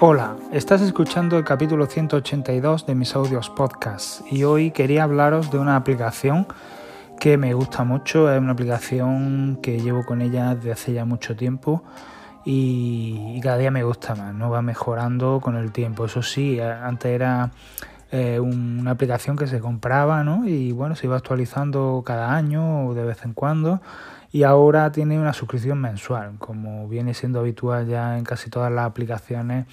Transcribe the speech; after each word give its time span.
Hola, 0.00 0.36
estás 0.52 0.80
escuchando 0.80 1.36
el 1.38 1.44
capítulo 1.44 1.86
182 1.86 2.86
de 2.86 2.94
mis 2.94 3.16
audios 3.16 3.50
podcast 3.50 4.20
y 4.30 4.44
hoy 4.44 4.70
quería 4.70 5.02
hablaros 5.02 5.50
de 5.50 5.58
una 5.58 5.74
aplicación 5.74 6.46
que 7.18 7.36
me 7.36 7.52
gusta 7.52 7.82
mucho, 7.82 8.32
es 8.32 8.40
una 8.40 8.52
aplicación 8.52 9.58
que 9.60 9.80
llevo 9.80 10.06
con 10.06 10.22
ella 10.22 10.54
desde 10.54 10.70
hace 10.70 10.92
ya 10.92 11.04
mucho 11.04 11.34
tiempo 11.34 11.82
y, 12.44 13.40
cada 13.42 13.58
día 13.58 13.72
me 13.72 13.82
gusta 13.82 14.14
más, 14.14 14.32
¿no? 14.32 14.50
va 14.50 14.62
mejorando 14.62 15.40
con 15.42 15.56
el 15.56 15.72
tiempo. 15.72 16.04
Eso 16.04 16.22
sí, 16.22 16.60
antes 16.60 17.10
era 17.10 17.50
eh, 18.12 18.38
una 18.38 18.92
aplicación 18.92 19.36
que 19.36 19.48
se 19.48 19.58
compraba 19.58 20.22
¿no? 20.22 20.46
y 20.46 20.70
bueno, 20.70 20.94
se 20.94 21.08
iba 21.08 21.16
actualizando 21.16 22.04
cada 22.06 22.36
año 22.36 22.86
o 22.86 22.94
de 22.94 23.02
vez 23.02 23.24
en 23.24 23.32
cuando 23.32 23.80
y 24.30 24.42
ahora 24.42 24.92
tiene 24.92 25.18
una 25.18 25.32
suscripción 25.32 25.80
mensual, 25.80 26.36
como 26.38 26.86
viene 26.88 27.14
siendo 27.14 27.40
habitual 27.40 27.86
ya 27.86 28.18
en 28.18 28.24
casi 28.24 28.50
todas 28.50 28.70
las 28.70 28.86
aplicaciones 28.86 29.66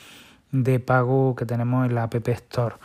de 0.51 0.79
pago 0.79 1.35
que 1.35 1.45
tenemos 1.45 1.85
en 1.85 1.95
la 1.95 2.03
App 2.03 2.27
Store. 2.27 2.75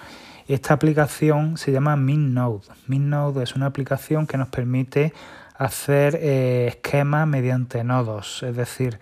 Esta 0.48 0.74
aplicación 0.74 1.56
se 1.56 1.70
llama 1.70 1.94
MinNode. 1.94 2.66
MinNode 2.88 3.44
es 3.44 3.54
una 3.54 3.66
aplicación 3.66 4.26
que 4.26 4.36
nos 4.36 4.48
permite 4.48 5.12
hacer 5.56 6.18
eh, 6.20 6.66
esquemas 6.68 7.28
mediante 7.28 7.84
nodos, 7.84 8.42
es 8.42 8.56
decir, 8.56 8.98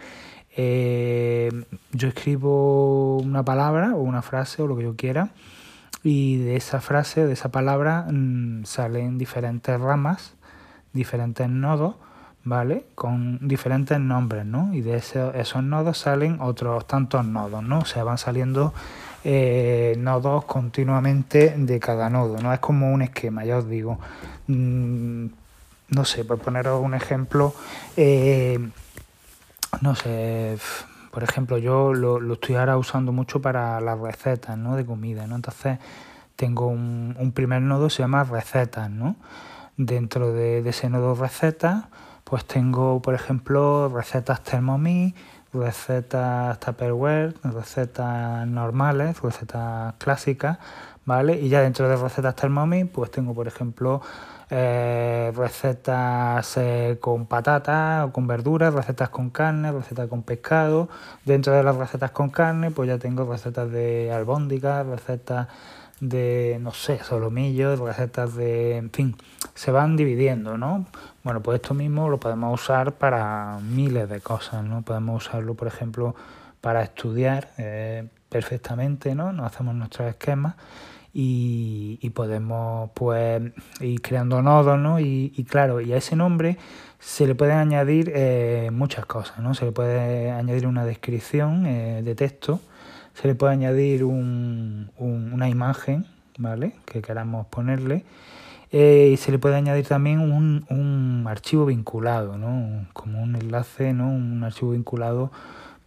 eh, 0.56 1.50
yo 1.92 2.08
escribo 2.08 3.18
una 3.18 3.44
palabra 3.44 3.94
o 3.94 4.00
una 4.00 4.22
frase 4.22 4.60
o 4.60 4.66
lo 4.66 4.76
que 4.76 4.82
yo 4.82 4.96
quiera 4.96 5.30
y 6.02 6.38
de 6.38 6.56
esa 6.56 6.80
frase, 6.80 7.26
de 7.26 7.32
esa 7.32 7.50
palabra, 7.50 8.06
mm, 8.10 8.64
salen 8.64 9.18
diferentes 9.18 9.80
ramas, 9.80 10.34
diferentes 10.92 11.48
nodos 11.48 11.94
¿vale? 12.44 12.86
Con 12.94 13.46
diferentes 13.46 13.98
nombres, 14.00 14.46
¿no? 14.46 14.72
Y 14.72 14.80
de 14.80 14.96
esos 14.96 15.62
nodos 15.62 15.98
salen 15.98 16.40
otros 16.40 16.86
tantos 16.86 17.24
nodos, 17.24 17.62
¿no? 17.62 17.80
O 17.80 17.84
sea, 17.84 18.04
van 18.04 18.18
saliendo 18.18 18.72
eh, 19.24 19.94
nodos 19.98 20.44
continuamente 20.44 21.54
de 21.56 21.80
cada 21.80 22.08
nodo, 22.08 22.38
¿no? 22.40 22.52
Es 22.52 22.60
como 22.60 22.92
un 22.92 23.02
esquema, 23.02 23.44
ya 23.44 23.58
os 23.58 23.68
digo. 23.68 23.98
Mm, 24.46 25.26
no 25.90 26.04
sé, 26.04 26.24
por 26.24 26.38
poneros 26.38 26.82
un 26.82 26.94
ejemplo, 26.94 27.54
eh, 27.96 28.58
no 29.80 29.94
sé, 29.94 30.58
por 31.10 31.22
ejemplo, 31.22 31.58
yo 31.58 31.94
lo, 31.94 32.32
estoy 32.34 32.56
ahora 32.56 32.76
usando 32.76 33.12
mucho 33.12 33.40
para 33.40 33.80
las 33.80 33.98
recetas, 33.98 34.56
¿no? 34.56 34.76
De 34.76 34.84
comida, 34.84 35.26
¿no? 35.26 35.36
Entonces, 35.36 35.78
tengo 36.36 36.68
un, 36.68 37.16
un 37.18 37.32
primer 37.32 37.62
nodo, 37.62 37.90
se 37.90 38.02
llama 38.02 38.24
recetas, 38.24 38.90
¿no? 38.90 39.16
Dentro 39.76 40.32
de, 40.32 40.62
de 40.62 40.70
ese 40.70 40.90
nodo 40.90 41.14
recetas, 41.14 41.84
pues 42.28 42.44
tengo, 42.44 43.00
por 43.00 43.14
ejemplo, 43.14 43.88
recetas 43.88 44.42
Thermomix, 44.42 45.18
recetas 45.54 46.60
Tupperware, 46.60 47.34
recetas 47.42 48.46
normales, 48.46 49.22
recetas 49.22 49.94
clásicas, 49.96 50.58
¿vale? 51.06 51.40
Y 51.40 51.48
ya 51.48 51.62
dentro 51.62 51.88
de 51.88 51.96
recetas 51.96 52.36
Thermomix, 52.36 52.90
pues 52.90 53.10
tengo, 53.10 53.32
por 53.32 53.48
ejemplo, 53.48 54.02
eh, 54.50 55.32
recetas 55.34 56.54
eh, 56.58 56.98
con 57.00 57.24
patatas 57.24 58.04
o 58.04 58.12
con 58.12 58.26
verduras, 58.26 58.74
recetas 58.74 59.08
con 59.08 59.30
carne, 59.30 59.72
recetas 59.72 60.08
con 60.08 60.22
pescado. 60.22 60.90
Dentro 61.24 61.54
de 61.54 61.62
las 61.62 61.76
recetas 61.76 62.10
con 62.10 62.28
carne, 62.28 62.70
pues 62.70 62.88
ya 62.88 62.98
tengo 62.98 63.24
recetas 63.24 63.70
de 63.70 64.12
albóndigas, 64.12 64.86
recetas 64.86 65.48
de, 66.00 66.58
no 66.60 66.72
sé, 66.72 67.02
solomillos, 67.02 67.78
recetas 67.80 68.34
de, 68.34 68.76
en 68.76 68.90
fin, 68.90 69.16
se 69.54 69.70
van 69.70 69.96
dividiendo, 69.96 70.56
¿no? 70.58 70.86
Bueno, 71.24 71.42
pues 71.42 71.56
esto 71.56 71.74
mismo 71.74 72.08
lo 72.08 72.18
podemos 72.18 72.60
usar 72.60 72.92
para 72.92 73.58
miles 73.62 74.08
de 74.08 74.20
cosas, 74.20 74.64
¿no? 74.64 74.82
Podemos 74.82 75.26
usarlo, 75.26 75.54
por 75.54 75.68
ejemplo, 75.68 76.14
para 76.60 76.82
estudiar 76.82 77.50
eh, 77.58 78.08
perfectamente, 78.28 79.14
¿no? 79.14 79.32
Nos 79.32 79.46
hacemos 79.46 79.74
nuestros 79.74 80.08
esquemas 80.08 80.54
y, 81.12 81.98
y, 82.00 82.10
podemos, 82.10 82.90
pues, 82.94 83.42
ir 83.80 84.02
creando 84.02 84.42
nodos, 84.42 84.78
¿no? 84.78 85.00
Y, 85.00 85.32
y, 85.36 85.44
claro, 85.44 85.80
y 85.80 85.92
a 85.92 85.96
ese 85.96 86.14
nombre 86.16 86.58
se 86.98 87.26
le 87.26 87.34
pueden 87.34 87.56
añadir 87.56 88.12
eh, 88.14 88.70
muchas 88.72 89.06
cosas, 89.06 89.38
¿no? 89.38 89.54
Se 89.54 89.64
le 89.64 89.72
puede 89.72 90.30
añadir 90.30 90.66
una 90.66 90.84
descripción 90.84 91.66
eh, 91.66 92.02
de 92.02 92.14
texto, 92.14 92.60
se 93.20 93.26
le 93.26 93.34
puede 93.34 93.52
añadir 93.52 94.04
una 94.04 95.48
imagen, 95.48 96.06
¿vale? 96.38 96.74
Que 96.84 97.02
queramos 97.02 97.46
ponerle. 97.48 98.04
Eh, 98.70 99.10
y 99.12 99.16
se 99.16 99.32
le 99.32 99.38
puede 99.38 99.56
añadir 99.56 99.86
también 99.88 100.20
un, 100.20 101.24
archivo 101.26 101.66
vinculado, 101.66 102.38
¿no? 102.38 102.86
Como 102.92 103.20
un 103.22 103.34
enlace, 103.34 103.92
¿no? 103.92 104.08
Un 104.08 104.44
archivo 104.44 104.70
vinculado 104.72 105.32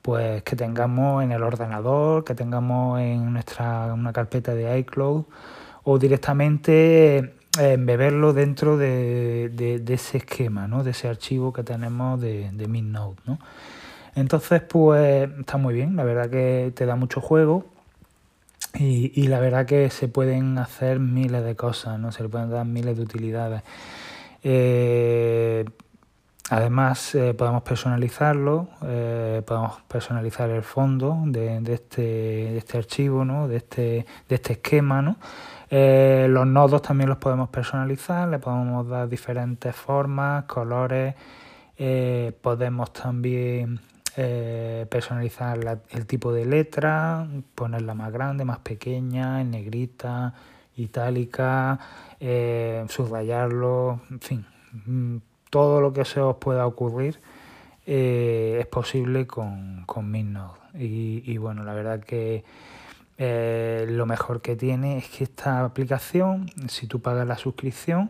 pues 0.02 0.44
que 0.44 0.56
tengamos 0.56 1.24
en 1.24 1.32
el 1.32 1.44
ordenador, 1.44 2.26
que 2.26 2.36
tengamos 2.36 3.00
en 3.00 3.32
nuestra 3.34 3.94
una 3.94 4.12
carpeta 4.12 4.54
de 4.56 4.80
iCloud 4.80 5.26
o 5.84 6.00
directamente 6.00 7.18
eh, 7.18 7.34
embeberlo 7.60 8.34
dentro 8.34 8.78
de, 8.78 9.84
ese 9.88 10.18
esquema, 10.18 10.68
¿no? 10.68 10.84
de 10.84 10.92
ese 10.92 11.08
archivo 11.08 11.54
que 11.54 11.64
tenemos 11.64 12.20
de, 12.20 12.50
de. 12.52 12.68
¿no? 12.68 13.40
Entonces, 14.16 14.62
pues 14.62 15.30
está 15.40 15.58
muy 15.58 15.74
bien, 15.74 15.96
la 15.96 16.04
verdad 16.04 16.30
que 16.30 16.72
te 16.76 16.86
da 16.86 16.96
mucho 16.96 17.22
juego 17.22 17.66
y, 18.74 19.28
la 19.28 19.40
verdad 19.40 19.66
que 19.66 19.90
se 19.90 20.08
pueden 20.08 20.58
hacer 20.58 21.00
miles 21.00 21.44
de 21.44 21.56
cosas, 21.56 22.00
¿no? 22.00 22.12
Se 22.12 22.24
le 22.24 22.30
pueden 22.30 22.50
dar 22.50 22.66
miles 22.66 22.98
de 22.98 23.04
utilidades. 23.04 23.64
Eh, 24.44 25.66
además, 26.50 27.14
eh, 27.16 27.34
podemos 27.34 27.64
personalizarlo, 27.64 28.70
eh, 28.84 29.42
podemos 29.46 29.82
personalizar 29.88 30.50
el 30.50 30.64
fondo 30.64 31.22
de, 31.26 31.62
este, 31.68 32.02
de 32.02 32.58
este 32.58 32.78
archivo, 32.78 33.26
¿no? 33.26 33.48
de, 33.48 33.58
este, 33.58 34.06
de 34.28 34.36
este 34.36 34.54
esquema. 34.54 35.02
¿no? 35.02 35.18
los 35.70 36.48
nodos 36.48 36.82
también 36.82 37.10
los 37.10 37.18
podemos 37.18 37.50
personalizar, 37.50 38.28
le 38.28 38.40
podemos 38.40 38.88
dar 38.90 39.08
diferentes 39.08 39.74
formas, 39.74 40.44
colores. 40.44 41.16
podemos 42.42 42.92
también 42.92 43.80
eh, 44.18 44.86
personalizar 44.90 45.58
el 45.90 46.06
tipo 46.06 46.34
de 46.34 46.46
letra, 46.46 47.28
ponerla 47.56 47.94
más 47.94 48.12
grande, 48.12 48.44
más 48.44 48.60
pequeña, 48.60 49.40
en 49.40 49.52
negrita, 49.52 50.34
itálica, 50.76 51.80
eh, 52.20 52.86
subrayarlo, 52.90 54.02
en 54.10 54.20
fin, 54.20 54.46
mm, 54.86 55.18
todo 55.50 55.80
lo 55.80 55.94
que 55.94 56.04
se 56.04 56.20
os 56.20 56.36
pueda 56.38 56.68
ocurrir 56.68 57.22
eh, 57.86 58.58
es 58.60 58.68
posible 58.68 59.28
con, 59.28 59.84
con 59.86 60.12
MidNode. 60.12 60.60
Y, 60.74 61.24
y, 61.26 61.38
bueno, 61.38 61.64
la 61.64 61.74
verdad 61.74 62.02
que 62.02 62.44
lo 63.18 64.06
mejor 64.08 64.42
que 64.42 64.56
tiene 64.56 64.98
es 64.98 65.08
que 65.10 65.24
esta 65.24 65.64
aplicación, 65.64 66.50
si 66.68 66.88
tú 66.88 67.02
pagas 67.02 67.28
la 67.28 67.38
suscripción, 67.38 68.10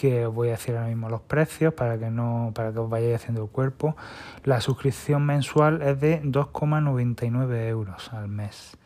que 0.00 0.24
os 0.24 0.34
voy 0.34 0.48
a 0.48 0.52
decir 0.52 0.74
ahora 0.74 0.88
mismo 0.88 1.10
los 1.10 1.20
precios 1.20 1.74
para 1.74 1.98
que 1.98 2.08
no 2.08 2.52
para 2.54 2.72
que 2.72 2.78
os 2.78 2.88
vayáis 2.88 3.16
haciendo 3.16 3.42
el 3.42 3.50
cuerpo. 3.50 3.96
La 4.44 4.62
suscripción 4.62 5.26
mensual 5.26 5.82
es 5.82 6.00
de 6.00 6.22
2,99 6.22 7.68
euros 7.68 8.10
al 8.14 8.28
mes. 8.28 8.78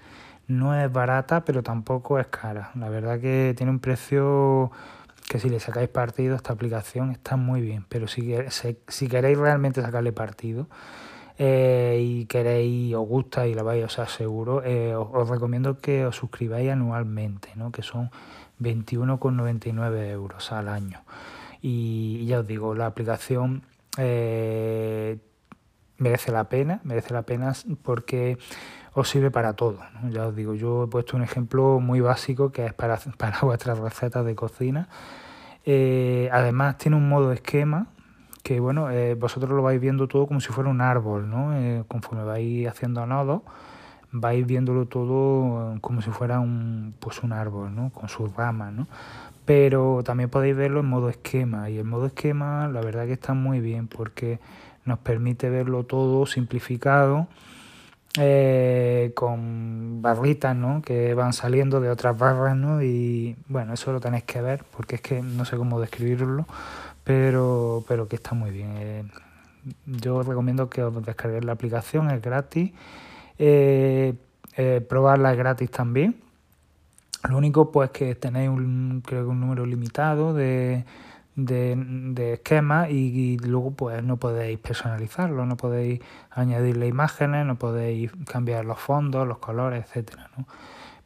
No 0.48 0.75
es 0.75 0.91
barata, 0.91 1.44
pero 1.44 1.62
tampoco 1.62 2.19
es 2.19 2.26
cara. 2.26 2.72
La 2.75 2.88
verdad 2.88 3.20
que 3.20 3.54
tiene 3.56 3.70
un 3.70 3.78
precio 3.78 4.72
que 5.28 5.38
si 5.38 5.48
le 5.48 5.60
sacáis 5.60 5.88
partido 5.88 6.32
a 6.32 6.36
esta 6.36 6.52
aplicación 6.52 7.12
está 7.12 7.36
muy 7.36 7.60
bien, 7.60 7.86
pero 7.88 8.08
si, 8.08 8.34
si 8.88 9.06
queréis 9.06 9.38
realmente 9.38 9.82
sacarle 9.82 10.12
partido 10.12 10.66
eh, 11.38 11.96
y 12.02 12.26
queréis, 12.26 12.92
os 12.96 13.06
gusta 13.06 13.46
y 13.46 13.54
la 13.54 13.62
vais, 13.62 13.84
os 13.84 14.00
aseguro, 14.00 14.64
eh, 14.64 14.96
os, 14.96 15.06
os, 15.12 15.28
recomiendo 15.28 15.78
que 15.81 16.06
os 16.06 16.16
suscribáis 16.16 16.70
anualmente, 16.70 17.50
¿no? 17.54 17.70
que 17.70 17.82
son 17.82 18.10
21,99 18.64 20.10
euros 20.10 20.52
al 20.52 20.69
año. 20.69 21.02
Y, 21.60 22.26
ya 22.26 22.41
os 22.41 22.47
digo, 22.47 22.75
la 22.75 22.86
aplicación 22.86 23.62
eh, 23.97 25.19
merece 25.98 26.32
la 26.32 26.44
pena, 26.44 26.80
merece 26.84 27.14
la 27.14 27.22
pena 27.22 27.52
porque 27.82 28.38
os 28.92 29.08
sirve 29.08 29.30
para 29.30 29.54
todo. 29.54 29.78
Ya 30.10 30.26
os 30.26 30.36
digo, 30.36 30.54
yo 30.54 30.84
he 30.84 30.86
puesto 30.88 31.16
un 31.16 31.22
ejemplo 31.22 31.81
muy 31.81 32.00
básico 32.00 32.52
que 32.52 32.66
es 32.66 32.75
para, 32.75 32.99
para 33.19 33.40
vuestras 33.40 33.78
recetas 33.78 34.25
de 34.25 34.34
cocina. 34.34 34.88
Eh, 35.64 36.28
además 36.32 36.76
tiene 36.78 36.96
un 36.96 37.08
modo 37.08 37.32
esquema 37.32 37.87
que 38.43 38.60
bueno, 38.60 38.90
eh, 38.90 39.14
vosotros 39.14 39.52
lo 39.52 39.62
vais 39.62 39.81
viendo 39.81 40.06
todo 40.06 40.26
como 40.26 40.38
si 40.38 40.49
fuera 40.49 40.69
un 40.69 40.82
árbol, 40.82 41.31
¿no? 41.31 41.84
conforme 41.88 42.25
vais 42.25 42.69
haciendo 42.69 43.06
nodos 43.06 43.40
vais 44.14 44.46
viéndolo 44.46 44.87
todo 44.87 45.76
como 45.81 46.00
si 46.00 46.11
fuera 46.11 46.38
un, 46.38 46.94
pues 47.00 47.22
un 47.22 47.32
árbol, 47.32 47.75
¿no? 47.75 47.90
Con 47.90 48.08
sus 48.08 48.34
ramas, 48.34 48.72
¿no? 48.72 48.87
Pero 49.44 50.02
también 50.05 50.31
podéis 50.31 50.56
verlo 50.56 50.81
en 50.81 50.87
modo 50.87 51.11
esquema 51.11 51.69
y 51.69 51.78
el 51.78 51.84
modo 51.84 52.06
esquema 52.06 52.69
la 52.69 52.81
verdad 52.81 53.06
que 53.06 53.12
está 53.12 53.34
muy 53.34 53.61
bien 53.61 53.88
porque 53.88 54.38
nos 54.84 54.99
permite 55.00 55.50
verlo 55.50 55.84
todo 55.84 56.26
simplificado 56.26 57.26
eh, 58.16 59.11
con 59.16 60.00
barritas 60.00 60.55
¿no? 60.55 60.81
que 60.81 61.14
van 61.14 61.32
saliendo 61.32 61.81
de 61.81 61.90
otras 61.90 62.17
barras 62.17 62.56
¿no? 62.56 62.81
y 62.82 63.37
bueno 63.49 63.75
eso 63.75 63.93
lo 63.93 64.00
tenéis 64.00 64.25
que 64.25 64.40
ver 64.40 64.64
porque 64.76 64.96
es 64.96 65.00
que 65.00 65.20
no 65.20 65.44
sé 65.44 65.56
cómo 65.56 65.81
describirlo 65.81 66.46
pero, 67.02 67.84
pero 67.88 68.06
que 68.06 68.17
está 68.17 68.34
muy 68.34 68.50
bien 68.50 68.70
eh, 68.76 69.05
yo 69.87 70.17
os 70.17 70.26
recomiendo 70.26 70.70
que 70.70 70.82
os 70.82 71.05
descarguéis 71.05 71.44
la 71.44 71.52
aplicación 71.52 72.10
es 72.10 72.22
gratis 72.22 72.72
eh, 73.38 74.14
eh, 74.56 74.86
gratis 74.88 75.70
también. 75.70 76.16
Lo 77.28 77.38
único 77.38 77.72
pues 77.72 77.90
que 77.90 78.14
tenéis 78.14 78.50
un, 78.50 79.02
creo 79.04 79.25
que 79.25 79.31
un 79.31 79.40
número 79.40 79.64
limitado 79.64 80.34
de, 80.34 80.84
de, 81.36 82.34
esquemas 82.34 82.90
y, 82.90 83.38
luego 83.38 83.72
pues 83.72 84.02
no 84.02 84.16
podéis 84.19 84.58
personalizarlo, 84.58 85.46
no 85.46 85.56
podéis 85.56 86.00
añadirle 86.31 86.86
imágenes, 86.86 87.46
no 87.46 87.56
podéis 87.56 88.12
cambiar 88.26 88.64
los 88.64 88.78
fondos, 88.78 89.26
los 89.26 89.38
colores, 89.38 89.84
etcétera, 89.86 90.31
¿no? 90.36 90.46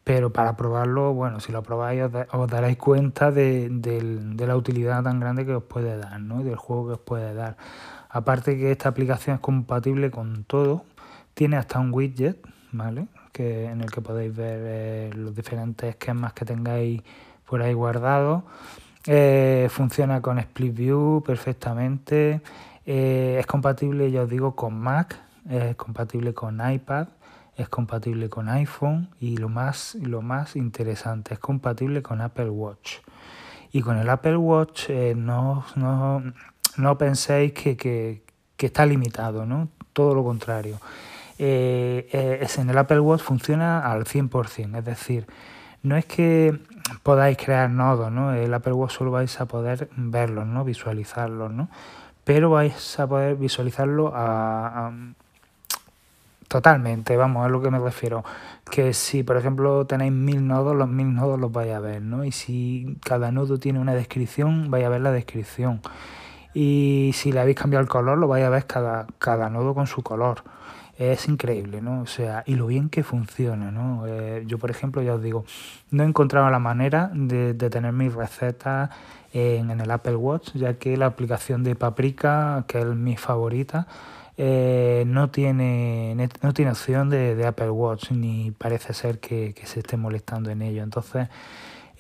Pero 0.05 0.33
para 0.33 0.57
probarlo, 0.57 1.13
bueno, 1.13 1.39
si 1.39 1.53
lo 1.53 1.63
probáis 1.63 2.03
os, 2.33 2.51
daréis 2.51 2.79
cuenta 2.79 3.31
de, 3.31 3.69
de, 3.71 4.47
la 4.47 4.57
utilidad 4.57 5.03
tan 5.03 5.21
grande 5.21 5.45
que 5.45 5.55
os 5.55 5.65
puede 5.65 5.99
dar, 5.99 6.19
¿no? 6.21 6.41
Y 6.41 6.45
del 6.45 6.57
juego 6.57 6.87
que 6.89 6.93
os 6.95 7.01
puede 7.01 7.35
dar. 7.35 7.57
Aparte 8.09 8.57
que 8.57 8.73
esta 8.73 8.89
aplicación 8.89 9.37
es 9.37 9.41
compatible 9.43 10.11
con 10.11 10.45
todo, 10.45 10.85
tiene 11.39 11.57
hasta 11.57 11.79
un 11.79 11.95
widget, 11.95 12.37
¿vale? 12.73 13.07
Que, 13.31 13.67
en 13.67 13.81
el 13.81 13.93
que 13.93 14.01
podéis 14.01 14.35
ver 14.35 14.59
eh, 14.61 15.11
los 15.15 15.33
diferentes 15.37 15.91
esquemas 15.91 16.33
que 16.33 16.45
tengáis 16.45 17.01
por 17.49 17.63
ahí 17.63 17.75
guardados. 17.75 18.43
Eh, 19.07 19.69
funciona 19.71 20.21
con 20.21 20.41
Split 20.41 20.75
View 20.75 21.23
perfectamente. 21.25 22.41
Eh, 22.85 23.37
es 23.39 23.47
compatible, 23.47 24.11
ya 24.11 24.23
os 24.23 24.29
digo, 24.29 24.57
con 24.57 24.81
Mac, 24.81 25.17
es 25.49 25.77
compatible 25.77 26.35
con 26.35 26.61
iPad, 26.61 27.07
es 27.57 27.69
compatible 27.69 28.29
con 28.29 28.49
iPhone 28.49 29.09
y 29.21 29.37
lo 29.37 29.49
más, 29.49 29.95
lo 29.95 30.23
más 30.23 30.57
interesante, 30.57 31.35
es 31.35 31.39
compatible 31.39 32.03
con 32.03 32.21
Apple 32.21 32.51
Watch. 32.51 32.95
Y 33.71 33.83
con 33.83 33.97
el 33.97 34.11
Apple 34.11 34.39
Watch 34.39 34.91
no, 35.15 35.65
no, 35.77 36.21
no 36.77 36.99
penséis 36.99 37.53
que, 37.53 38.25
está 38.59 38.85
limitado, 38.85 39.47
¿no? 39.47 39.69
Todo 39.93 40.17
lo 40.17 40.25
contrario. 40.25 40.81
Eh, 41.39 42.09
eh, 42.13 42.47
en 42.57 42.71
el 42.71 42.79
Apple 42.79 43.01
Watch 43.01 43.23
funciona 43.23 43.91
al 43.91 44.05
100%, 44.05 44.79
es 44.79 44.85
decir, 44.85 45.27
no 45.83 45.97
es 45.97 46.05
que 46.05 46.59
podáis 47.03 47.39
crear 47.39 47.71
nodos, 47.71 48.11
¿no? 48.11 48.35
El 48.35 48.53
Apple 48.53 48.73
Watch 48.73 48.97
solo 48.97 49.13
vais 49.13 49.41
a 49.41 49.47
poder 49.47 49.89
verlos, 49.97 50.47
¿no? 50.47 50.65
Visualizarlos, 50.65 51.53
¿no? 51.53 51.69
Pero 52.25 52.51
vais 52.51 52.99
a 52.99 53.07
poder 53.07 53.37
visualizarlo 53.37 54.13
totalmente, 56.49 57.17
vamos, 57.17 57.47
a 57.47 57.49
lo 57.49 57.63
que 57.63 57.71
me 57.71 57.79
refiero. 57.79 58.25
Que 58.71 58.93
si, 58.93 59.23
por 59.23 59.37
ejemplo, 59.37 59.87
tenéis 59.87 60.13
mil 60.13 60.47
nodos, 60.47 60.75
los 60.77 60.89
mil 60.89 61.15
nodos 61.15 61.39
los 61.39 61.53
vais 61.53 61.73
a 61.73 61.81
ver, 61.81 62.03
¿no? 62.03 62.25
Y 62.25 62.33
si 62.33 62.99
cada 63.05 63.31
nodo 63.33 63.59
tiene 63.59 63.79
una 63.79 63.95
descripción, 63.95 64.71
vais 64.71 64.85
a 64.85 64.89
ver 64.89 65.01
la 65.03 65.13
descripción 65.13 65.81
y 66.55 67.13
si 67.15 67.31
le 67.31 67.41
habéis 67.41 67.57
cambiado 67.57 67.83
el 67.83 67.89
color 67.89 68.19
lo 68.19 68.27
vais 68.27 68.45
a 68.45 68.51
ver 68.51 68.67
cada, 68.67 69.07
cada 69.19 69.49
nodo 69.51 69.75
con 69.75 69.87
su 69.87 70.03
color. 70.03 70.43
Es 70.99 71.29
increíble, 71.29 71.81
¿no? 71.81 72.01
O 72.03 72.07
sea, 72.07 72.43
y 72.45 72.57
lo 72.57 72.67
bien 72.67 72.89
que 72.89 73.05
funciona, 73.05 73.71
¿no? 73.71 74.05
Eh, 74.09 74.43
yo, 74.49 74.59
por 74.59 74.69
ejemplo, 74.73 75.01
ya 75.01 75.15
os 75.15 75.23
digo, 75.23 75.45
no 75.93 76.03
he 76.03 76.07
encontrado 76.07 76.51
la 76.51 76.59
manera 76.59 77.13
de, 77.15 77.55
tener 77.55 77.93
mis 77.93 78.13
recetas 78.13 78.91
en, 79.33 79.71
el 79.71 79.91
Apple 79.93 80.17
Watch, 80.17 80.55
ya 80.55 80.75
que 80.75 80.97
la 80.97 81.07
aplicación 81.07 81.63
de 81.63 81.77
Paprika, 81.77 82.65
que 82.67 82.81
es 82.81 82.87
mi 82.87 83.17
favorita, 83.17 83.87
eh, 84.37 85.05
no, 85.07 85.31
tiene, 85.31 86.17
no 86.43 86.53
tiene 86.53 86.73
opción 86.73 87.11
de, 87.11 87.47
Apple 87.47 87.71
Watch, 87.71 88.11
ni 88.11 88.51
parece 88.51 88.93
ser 88.93 89.21
que, 89.21 89.55
que 89.55 89.67
se 89.67 89.79
esté 89.81 89.97
molestando 89.97 90.51
en 90.51 90.63
ello. 90.63 90.83
Entonces, 90.83 91.29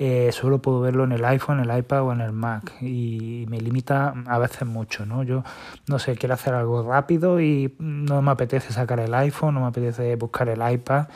eh, 0.01 0.31
solo 0.31 0.63
puedo 0.63 0.81
verlo 0.81 1.03
en 1.03 1.11
el 1.11 1.25
iPhone, 1.25 1.59
en 1.59 1.69
el 1.69 1.79
iPad 1.79 2.03
o 2.03 2.13
en 2.13 2.21
el 2.21 2.31
Mac 2.31 2.73
y 2.81 3.47
me 3.49 3.61
limita 3.61 4.15
a 4.27 4.39
veces 4.39 4.65
mucho, 4.65 5.05
¿no? 5.05 5.25
Yo, 5.25 5.43
no 5.89 5.99
sé, 5.99 6.15
quiero 6.15 6.35
hacer 6.35 6.55
algo 6.55 6.89
rápido 6.89 7.41
y 7.41 7.75
no 7.81 8.23
me 8.23 8.31
apetece 8.31 8.73
sacar 8.73 9.01
el 9.01 9.13
iPhone, 9.13 9.55
no 9.55 9.63
me 9.63 9.67
apetece 9.67 10.15
buscar 10.15 10.49
el 10.49 10.61
iPad. 10.73 11.09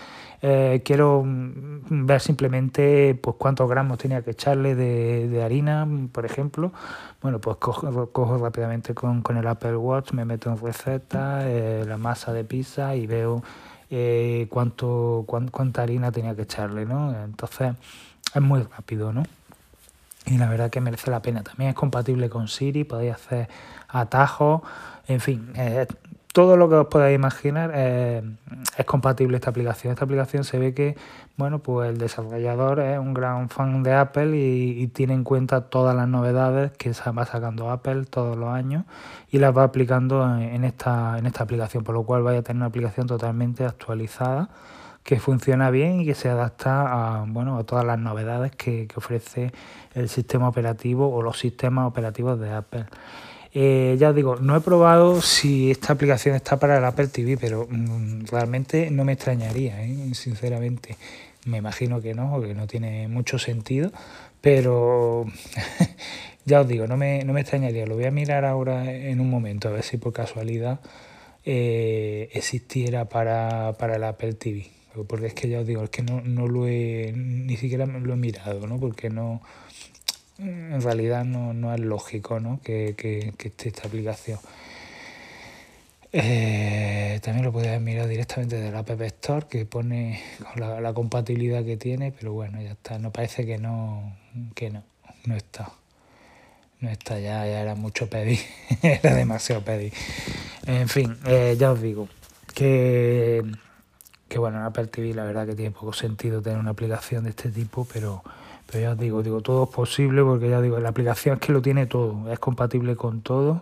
Eh, 0.45 0.83
quiero 0.85 1.23
mm, 1.25 2.07
ver 2.07 2.21
simplemente 2.21 3.15
pues 3.23 3.37
cuántos 3.39 3.71
gramos 3.71 3.99
tenía 3.99 4.23
que 4.23 4.33
echarle 4.33 4.75
de, 4.75 5.43
harina, 5.45 5.87
por 6.11 6.27
ejemplo. 6.27 6.73
Bueno, 7.21 7.41
pues 7.41 7.59
cojo, 7.59 8.39
rápidamente 8.39 8.95
con, 8.95 9.23
con, 9.23 9.37
el 9.37 9.47
Apple 9.47 9.77
Watch, 9.77 10.13
me 10.13 10.25
meto 10.25 10.51
en 10.51 10.59
receta, 10.59 11.49
eh, 11.49 11.85
la 11.87 11.99
masa 11.99 12.33
de 12.33 12.43
pizza 12.43 12.97
y 12.97 13.07
veo 13.07 13.45
cuánto, 14.49 15.25
cuánta 15.27 15.83
harina 15.83 16.11
tenía 16.11 16.35
que 16.35 16.43
echarle, 16.43 16.87
¿no? 16.87 17.15
Entonces 17.25 17.75
es 18.35 18.43
muy 18.43 18.63
rápido, 18.63 19.13
¿no? 19.13 19.23
Y 20.27 20.39
la 20.39 20.49
verdad 20.49 20.71
que 20.71 20.81
merece 20.81 21.11
la 21.11 21.21
pena. 21.21 21.43
También 21.43 21.71
es 21.71 21.77
compatible 21.77 22.31
con 22.31 22.49
Siri, 22.49 22.85
podéis 22.85 23.15
hacer 23.15 23.49
atajos, 23.89 24.63
en 25.09 25.21
fin, 25.21 25.53
eh, 25.57 25.87
todo 26.33 26.57
lo 26.57 26.69
que 26.69 26.77
os 26.77 26.87
podáis 26.87 27.15
imaginar 27.15 27.73
eh, 27.75 28.23
es 28.77 28.87
compatible 28.87 29.37
esta 29.37 29.51
aplicación. 29.51 29.93
Esta 29.93 30.05
aplicación 30.05 30.45
se 30.45 30.59
ve 30.59 30.73
que, 30.73 30.97
bueno, 31.37 31.59
pues 31.59 31.91
el 31.91 31.99
desarrollador 31.99 32.81
es 32.81 32.99
un 32.99 33.13
gran 33.13 33.49
fan 33.51 33.83
de 33.83 33.93
Apple 33.93 34.37
y, 34.37 34.87
tiene 34.89 35.13
en 35.15 35.25
cuenta 35.25 35.69
todas 35.69 35.95
las 35.95 36.09
novedades 36.09 36.73
que 36.73 36.93
va 37.17 37.27
sacando 37.27 37.71
Apple 37.71 38.05
todos 38.07 38.37
los 38.37 38.49
años 38.49 38.85
y 39.31 39.39
las 39.39 39.57
va 39.57 39.65
aplicando 39.65 40.39
en, 40.39 40.65
esta, 40.65 41.19
en 41.19 41.27
esta 41.27 41.45
aplicación, 41.45 41.85
por 41.85 41.95
lo 41.95 42.05
cual 42.05 42.23
vaya 42.23 42.39
a 42.39 42.43
tener 42.43 42.59
una 42.59 42.67
aplicación 42.67 43.07
totalmente 43.07 43.65
actualizada 43.65 44.49
que 45.05 45.19
funciona 45.19 45.71
bien 45.71 46.01
y 46.01 46.07
que 46.07 46.15
se 46.15 46.29
adapta 46.29 47.21
a, 47.21 47.25
bueno, 47.27 47.59
a 47.59 47.65
todas 47.65 47.85
las 47.85 47.99
novedades 47.99 48.53
que, 48.53 48.89
ofrece 48.95 49.53
el 49.95 50.09
sistema 50.09 50.49
operativo 50.49 51.13
o 51.13 51.23
los 51.23 51.39
sistemas 51.39 51.89
operativos 51.89 52.39
de 52.39 52.51
Apple. 52.51 52.85
Eh, 53.55 53.97
ya 53.99 54.11
os 54.11 54.17
digo, 54.17 54.37
no 54.37 54.57
he 54.57 54.61
probado 54.61 55.21
si 55.21 55.71
esta 55.71 55.93
aplicación 55.93 56.35
está 56.35 56.59
para 56.59 56.79
el 56.79 56.85
Apple 56.85 57.09
TV, 57.09 57.37
pero 57.37 57.67
mm, 57.69 58.27
realmente 58.31 58.91
no 58.91 59.05
me 59.05 59.13
extrañaría, 59.13 59.83
¿eh? 59.85 60.15
sinceramente. 60.15 60.97
Me 61.45 61.59
imagino 61.59 62.01
que 62.01 62.15
no, 62.15 62.31
porque 62.31 62.55
no 62.55 62.67
tiene 62.67 63.09
mucho 63.09 63.39
sentido, 63.39 63.91
pero 64.41 65.27
ya 66.47 66.61
os 66.61 66.69
digo, 66.69 66.87
no 66.87 66.97
me, 66.97 67.25
no 67.25 67.33
me 67.33 67.41
extrañaría. 67.41 67.87
Lo 67.87 67.97
voy 67.97 68.05
a 68.05 68.11
mirar 68.13 68.45
ahora 68.45 68.91
en 68.93 69.21
un 69.21 69.29
momento, 69.29 69.69
a 69.69 69.73
ver 69.73 69.83
si 69.83 69.97
por 69.99 70.13
casualidad 70.13 70.81
eh, 71.45 72.31
existiera 72.33 73.07
para, 73.07 73.75
para 73.79 73.97
el 73.97 74.05
Apple 74.05 74.35
TV 74.35 74.82
porque 75.09 75.27
es 75.27 75.35
que 75.35 75.49
ya 75.49 75.61
os 75.61 75.67
digo, 75.67 75.83
es 75.83 75.91
que 75.91 76.03
no, 76.03 76.21
no 76.21 76.47
lo 76.47 76.67
he, 76.69 77.13
ni 77.15 77.57
siquiera 77.57 77.87
lo 77.87 78.13
he 78.13 78.17
mirado, 78.17 78.67
¿no? 78.67 78.79
Porque 78.79 79.11
no, 79.11 79.43
en 80.39 80.81
realidad 80.81 81.25
no, 81.25 81.55
no 81.55 81.73
es 81.75 81.81
lógico, 81.81 82.41
¿no? 82.41 82.61
Que, 82.63 82.95
que, 82.97 83.33
que 83.37 83.49
esté 83.49 83.69
esta 83.69 83.89
aplicación. 83.89 84.39
Eh, 86.15 87.21
también 87.23 87.45
lo 87.45 87.53
podéis 87.53 87.81
mirar 87.81 88.07
directamente 88.07 88.61
de 88.61 88.71
la 88.71 88.81
App 88.81 89.01
Store, 89.01 89.47
que 89.49 89.65
pone 89.65 90.21
la, 90.57 90.81
la, 90.81 90.93
compatibilidad 90.93 91.65
que 91.65 91.79
tiene, 91.79 92.13
pero 92.13 92.35
bueno, 92.35 92.61
ya 92.61 92.73
está. 92.73 92.99
No 92.99 93.11
parece 93.13 93.47
que 93.47 93.57
no, 93.57 94.15
que 94.55 94.71
no, 94.71 94.83
no 95.25 95.37
está. 95.37 95.73
No 96.81 96.91
está, 96.91 97.19
ya, 97.19 97.47
ya 97.47 97.63
era 97.63 97.77
mucho 97.77 98.11
pedir, 98.11 98.41
era 98.83 99.15
demasiado 99.15 99.63
pedir. 99.65 99.93
En 100.67 100.89
fin, 100.89 101.17
eh, 101.27 101.57
ya 101.59 101.73
os 101.73 101.81
digo 101.81 102.09
que 102.55 103.43
que 104.33 104.39
bueno, 104.39 104.57
en 104.57 104.65
Apple 104.65 104.87
TV 104.87 105.13
la 105.13 105.25
verdad 105.25 105.47
que 105.47 105.55
tiene 105.55 105.73
poco 105.73 105.93
sentido 105.93 106.41
tener 106.41 106.59
una 106.59 106.71
aplicación 106.71 107.25
de 107.25 107.31
este 107.31 107.51
tipo, 107.51 107.87
pero, 107.93 108.23
pero 108.67 108.81
ya 108.81 108.93
os 108.93 108.99
digo, 108.99 109.23
digo, 109.23 109.43
todo 109.43 109.65
es 109.65 109.69
posible 109.69 110.23
porque 110.23 110.49
ya 110.49 110.63
digo, 110.63 110.79
la 110.81 110.89
aplicación 110.89 111.35
es 111.35 111.41
que 111.41 111.53
lo 111.53 111.61
tiene 111.61 111.85
todo, 111.85 112.33
es 112.33 112.39
compatible 112.39 112.97
con 112.97 113.21
todo 113.21 113.61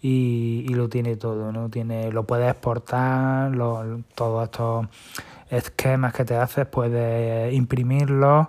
y, 0.00 0.68
lo 0.68 0.88
tiene 0.88 1.16
todo, 1.16 1.50
¿no? 1.50 1.70
Tiene, 1.70 2.12
lo 2.12 2.22
puedes 2.22 2.48
exportar, 2.48 3.50
todos 4.14 4.44
estos 4.44 4.86
esquemas 5.50 6.14
que 6.14 6.24
te 6.24 6.36
haces, 6.36 6.66
puedes 6.66 7.52
imprimirlos, 7.52 8.46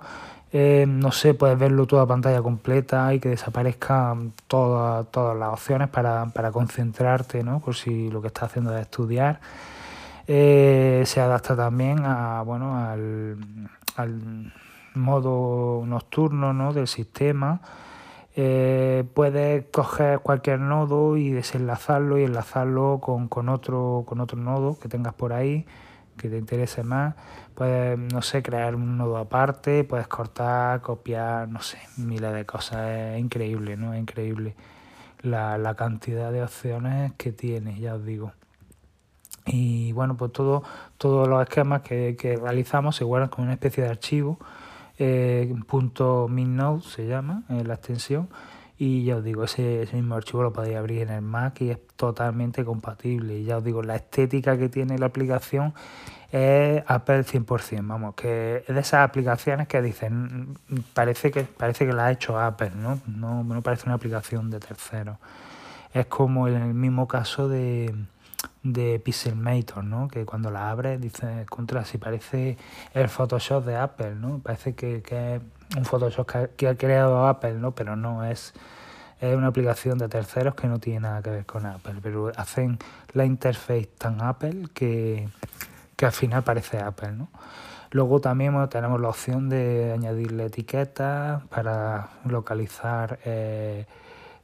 eh, 0.54 0.86
no 0.88 1.12
sé, 1.12 1.34
puedes 1.34 1.58
verlo 1.58 1.88
toda 1.88 2.06
pantalla 2.06 2.44
completa 2.44 3.12
y 3.16 3.20
que 3.20 3.30
desaparezcan 3.30 4.32
todas, 4.46 5.08
todas 5.10 5.36
las 5.36 5.54
opciones 5.54 5.90
para, 5.90 6.28
para 6.28 6.52
concentrarte, 6.52 7.44
¿no? 7.44 7.62
Por 7.62 7.74
si 7.74 8.12
lo 8.12 8.22
que 8.22 8.28
estás 8.28 8.52
haciendo 8.52 8.78
es 8.78 8.82
estudiar. 8.84 9.40
Eh, 10.28 11.04
se 11.06 11.22
adapta 11.22 11.56
también 11.56 12.00
a, 12.06 12.42
bueno, 12.42 12.78
al, 12.78 13.38
modo 14.94 15.84
nocturno 15.86 16.54
¿no? 16.54 16.74
del 16.74 16.88
sistema. 16.88 17.62
Eh, 18.36 19.04
puedes 19.14 19.66
coger 19.72 20.20
cualquier 20.20 20.60
nodo 20.60 21.18
y 21.18 21.32
desenlazarlo 21.32 22.20
y 22.20 22.24
enlazarlo 22.24 23.00
con, 23.02 23.28
con, 23.28 23.50
otro, 23.50 24.04
con 24.08 24.20
otro 24.20 24.38
nodo 24.38 24.78
que 24.80 24.90
tengas 24.90 25.14
por 25.14 25.34
ahí 25.34 25.66
que 26.18 26.30
te 26.30 26.38
interese 26.38 26.84
más. 26.84 27.16
Puedes, 27.56 27.98
no 27.98 28.22
sé, 28.22 28.44
crear 28.44 28.76
un 28.76 28.98
nodo 28.98 29.18
aparte, 29.18 29.84
puedes 29.84 30.08
cortar, 30.08 30.82
copiar, 30.82 31.48
no 31.48 31.62
sé, 31.62 31.78
miles 31.98 32.34
de 32.34 32.46
cosas. 32.46 32.90
Es 32.90 33.20
increíble, 33.20 33.78
¿no? 33.78 33.94
Es 33.94 34.02
increíble 34.02 34.56
la, 35.22 35.58
la 35.58 35.76
cantidad 35.76 36.32
de 36.32 36.44
opciones 36.44 37.14
que 37.18 37.32
tiene, 37.32 37.80
ya 37.80 37.96
os 37.96 38.06
digo. 38.06 38.34
Y 39.48 39.92
bueno, 39.94 40.16
pues 40.18 40.32
todo, 40.34 40.64
todos 40.98 41.28
los 41.28 41.42
esquemas 41.42 41.82
que, 41.82 42.16
que 42.20 42.36
realizamos 42.36 42.96
se 42.96 43.04
guardan 43.04 43.30
como 43.30 43.46
una 43.46 43.54
especie 43.54 43.84
de 43.84 43.90
archivo, 43.90 44.38
eh, 45.00 45.54
punto 45.68 46.28
.minnode 46.28 46.82
se 46.82 47.08
llama, 47.08 47.44
eh, 47.50 47.64
la 47.64 47.76
extensión, 47.76 48.30
y 48.78 49.06
ya 49.06 49.18
os 49.18 49.24
digo, 49.24 49.44
ese, 49.44 49.84
ese, 49.84 49.96
mismo 49.96 50.16
archivo 50.16 50.44
lo 50.44 50.54
podéis 50.54 50.78
abrir 50.78 51.02
en 51.04 51.10
el 51.10 51.22
Mac 51.22 51.62
y 51.62 51.72
es 51.72 51.80
totalmente 51.96 52.64
compatible. 52.64 53.40
Y 53.40 53.44
ya 53.44 53.58
os 53.58 53.64
digo, 53.64 53.82
la 53.82 53.96
estética 53.96 54.56
que 54.58 54.70
tiene 54.70 55.00
la 55.00 55.08
aplicación 55.08 55.74
es 56.32 56.84
Apple 56.86 57.24
100%, 57.24 57.88
vamos, 57.88 58.16
que 58.16 58.64
es 58.68 58.76
de 58.76 58.82
esas 58.82 59.08
aplicaciones 59.08 59.68
que 59.68 59.82
dicen, 59.82 60.58
parece 60.94 61.32
que 61.32 61.44
parece 61.44 61.88
que 61.88 61.94
la 61.94 62.08
ha 62.08 62.12
hecho 62.12 62.40
Apple, 62.40 62.72
¿no? 62.76 63.00
No, 63.08 63.44
no 63.44 63.62
parece 63.62 63.86
una 63.86 63.96
aplicación 63.96 64.50
de 64.52 64.60
tercero. 64.60 65.18
Es 65.94 66.06
como 66.08 66.48
en 66.48 66.56
el 66.56 66.74
mismo 66.74 67.08
caso 67.08 67.48
de, 67.48 67.96
de 68.74 69.00
Pixelmator, 69.00 69.84
¿no? 69.84 70.08
Que 70.08 70.26
cuando 70.26 70.52
la 70.52 70.70
abres 70.70 71.00
dices, 71.02 71.48
contra, 71.48 71.86
si 71.86 71.98
parece 71.98 72.58
el 72.94 73.10
Photoshop 73.10 73.66
de 73.66 73.76
Apple, 73.76 74.16
¿no? 74.16 74.40
Parece 74.40 74.74
que, 74.74 75.02
que 75.02 75.36
es 75.36 75.42
un 75.76 75.86
Photoshop 75.86 76.56
que 76.56 76.68
ha, 76.68 76.76
creado 76.76 77.28
Apple, 77.28 77.54
¿no? 77.56 77.72
Pero 77.72 77.96
no, 77.96 78.26
es, 78.26 78.54
es 79.20 79.36
una 79.36 79.48
aplicación 79.48 79.98
de 79.98 80.10
terceros 80.10 80.56
que 80.56 80.68
no 80.68 80.80
tiene 80.80 81.02
nada 81.02 81.22
que 81.22 81.30
ver 81.30 81.46
con 81.46 81.66
Apple, 81.66 81.96
pero 82.02 82.32
hacen 82.36 82.78
la 83.14 83.26
interface 83.26 83.90
tan 83.98 84.22
Apple 84.22 84.68
que 84.74 85.28
que 85.98 86.06
al 86.06 86.12
final 86.14 86.44
parece 86.44 86.78
Apple, 86.78 87.12
¿no? 87.12 87.28
Luego 87.92 88.22
también 88.22 88.54
tenemos 88.70 89.02
la 89.02 89.10
opción 89.10 89.50
de 89.50 89.92
añadirle 89.94 90.46
etiquetas 90.46 91.44
para 91.46 92.10
localizar 92.26 93.20
eh, 93.26 93.86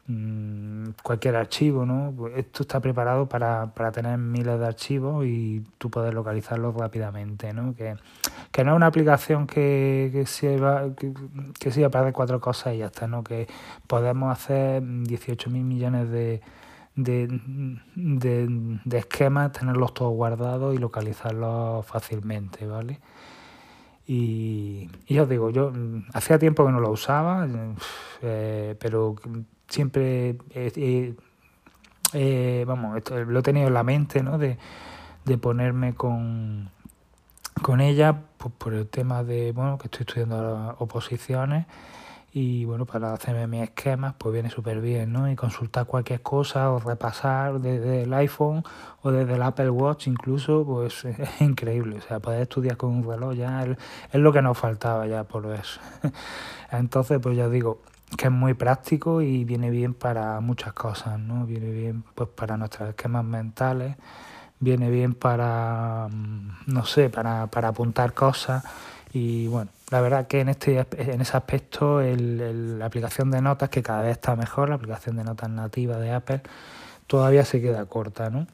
mm, 0.07 0.89
cualquier 1.03 1.35
archivo, 1.35 1.85
¿no? 1.85 2.13
Esto 2.35 2.63
está 2.63 2.79
preparado 2.79 3.27
para, 3.27 3.71
tener 3.91 4.17
miles 4.17 4.59
de 4.59 4.65
archivos 4.65 5.25
y 5.25 5.63
tú 5.77 5.89
puedes 5.89 6.13
localizarlos 6.13 6.75
rápidamente, 6.75 7.53
¿no? 7.53 7.75
Que, 7.75 7.95
no 8.63 8.71
es 8.71 8.75
una 8.75 8.87
aplicación 8.87 9.47
que, 9.47 10.09
que, 10.13 10.25
sirva, 10.25 10.93
que, 10.95 11.13
que 11.59 11.71
sirva 11.71 11.89
para 11.89 12.05
hacer 12.05 12.13
cuatro 12.13 12.39
cosas 12.39 12.75
y 12.75 12.79
ya 12.79 12.87
está, 12.87 13.07
¿no? 13.07 13.23
Que 13.23 13.47
podemos 13.87 14.31
hacer 14.31 14.83
18 14.83 15.49
mil 15.49 15.63
millones 15.63 16.09
de 16.09 16.41
de, 16.95 17.27
de, 17.95 18.97
esquemas, 18.97 19.51
tenerlos 19.51 19.93
todos 19.93 20.13
guardados 20.13 20.75
y 20.75 20.77
localizarlos 20.77 21.85
fácilmente, 21.85 22.65
¿vale? 22.67 22.99
Y, 24.05 24.89
y 25.07 25.19
os 25.19 25.29
digo, 25.29 25.49
yo 25.49 25.71
mm, 25.71 26.09
hacía 26.13 26.37
tiempo 26.37 26.65
que 26.65 26.71
no 26.71 26.79
lo 26.79 26.91
usaba, 26.91 27.47
eh, 28.21 28.75
pero 28.79 29.15
siempre, 29.67 30.37
vamos, 32.65 32.97
esto, 32.97 33.23
lo 33.23 33.39
he 33.39 33.43
tenido 33.43 33.67
en 33.67 33.73
la 33.73 33.83
mente, 33.83 34.23
¿no? 34.23 34.37
De, 34.37 34.57
de 35.25 35.37
ponerme 35.37 35.93
con, 35.93 36.69
con 37.61 37.81
ella 37.81 38.23
pues, 38.37 38.53
por 38.57 38.73
el 38.73 38.87
tema 38.87 39.23
de, 39.23 39.51
bueno, 39.51 39.77
que 39.77 39.87
estoy 39.87 40.01
estudiando 40.01 40.75
oposiciones 40.79 41.65
y 42.35 42.65
bueno, 42.65 42.87
para 42.87 43.13
hacerme 43.13 43.45
mis 43.45 43.61
esquemas 43.61 44.15
pues 44.17 44.33
viene 44.33 44.49
súper 44.49 44.81
bien, 44.81 45.13
¿no? 45.13 45.29
Y 45.29 45.35
consultar 45.35 45.85
cualquier 45.85 46.21
cosa 46.23 46.71
o 46.71 46.79
repasar 46.79 47.61
desde 47.61 48.03
el 48.03 48.13
iPhone 48.15 48.63
o 49.03 49.11
desde 49.11 49.35
el 49.35 49.43
Apple 49.43 49.69
Watch 49.69 50.07
incluso, 50.07 50.65
pues 50.65 51.05
es 51.05 51.41
increíble. 51.41 51.97
O 51.97 52.01
sea, 52.01 52.19
poder 52.19 52.41
estudiar 52.41 52.75
con 52.75 52.89
un 52.89 53.03
reloj 53.07 53.35
ya 53.35 53.63
es, 53.63 53.77
lo 54.13 54.33
que 54.33 54.41
nos 54.41 54.57
faltaba 54.57 55.05
ya 55.05 55.25
por 55.25 55.45
eso. 55.53 55.79
Entonces, 56.71 57.19
pues 57.21 57.37
ya 57.37 57.47
digo 57.49 57.81
que 58.15 58.25
es 58.25 58.31
muy 58.31 58.53
práctico 58.53 59.21
y 59.21 59.43
viene 59.45 59.69
bien 59.69 59.93
para 59.93 60.39
muchas 60.39 60.73
cosas, 60.73 61.19
¿no? 61.19 61.45
Viene 61.45 61.71
bien 61.71 62.03
pues 62.15 62.29
para 62.29 62.57
nuestros 62.57 62.89
esquemas 62.89 63.23
mentales, 63.23 63.95
viene 64.59 64.89
bien 64.89 65.13
para, 65.13 66.07
mm, 66.11 66.63
no 66.67 66.85
sé, 66.85 67.09
para, 67.09 67.47
para 67.47 67.69
apuntar 67.69 68.13
cosas 68.13 68.63
y 69.13 69.47
bueno, 69.47 69.69
la 69.91 70.01
verdad 70.01 70.27
que 70.27 70.41
en 70.41 70.49
este 70.49 70.87
en 70.97 71.21
ese 71.21 71.37
aspecto 71.37 72.01
el, 72.01 72.79
la 72.79 72.85
aplicación 72.87 73.29
de 73.29 73.41
notas, 73.41 73.69
que 73.69 73.83
cada 73.83 74.01
vez 74.01 74.13
está 74.13 74.35
mejor, 74.35 74.69
la 74.69 74.75
aplicación 74.75 75.15
de 75.17 75.23
notas 75.23 75.49
nativa 75.49 75.97
de 75.99 76.11
Apple, 76.11 76.41
todavía 77.05 77.45
se 77.45 77.61
queda 77.61 77.85
corta, 77.85 78.31
¿no? 78.31 78.47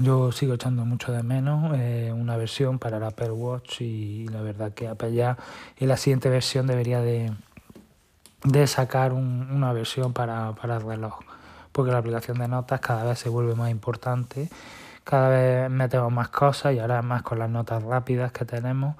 Yo 0.00 0.30
sigo 0.30 0.54
echando 0.54 0.84
mucho 0.84 1.10
de 1.10 1.22
menos 1.22 1.72
eh, 1.76 2.12
una 2.14 2.36
versión 2.36 2.78
para 2.78 2.98
el 2.98 3.02
Apple 3.02 3.30
Watch 3.30 3.80
y 3.80 4.28
la 4.28 4.42
verdad 4.42 4.72
que 4.72 4.86
Apple 4.86 5.14
ya 5.14 5.36
en 5.78 5.88
la 5.88 5.96
siguiente 5.96 6.28
versión 6.28 6.66
debería 6.66 7.00
de, 7.00 7.32
de 8.46 8.66
sacar 8.68 9.12
una 9.12 9.72
versión 9.72 10.12
para, 10.12 10.52
para 10.52 10.76
el 10.76 10.82
reloj, 10.82 11.18
porque 11.72 11.90
la 11.90 11.98
aplicación 11.98 12.38
de 12.38 12.46
notas 12.46 12.80
cada 12.80 13.04
vez 13.04 13.18
se 13.18 13.28
vuelve 13.28 13.56
más 13.56 13.70
importante, 13.70 14.48
cada 15.02 15.28
vez 15.28 15.70
metemos 15.70 16.12
más 16.12 16.28
cosas 16.28 16.74
y 16.74 16.78
ahora 16.78 17.02
más 17.02 17.22
con 17.22 17.40
las 17.40 17.50
notas 17.50 17.82
rápidas 17.82 18.30
que 18.30 18.44
tenemos 18.44 18.94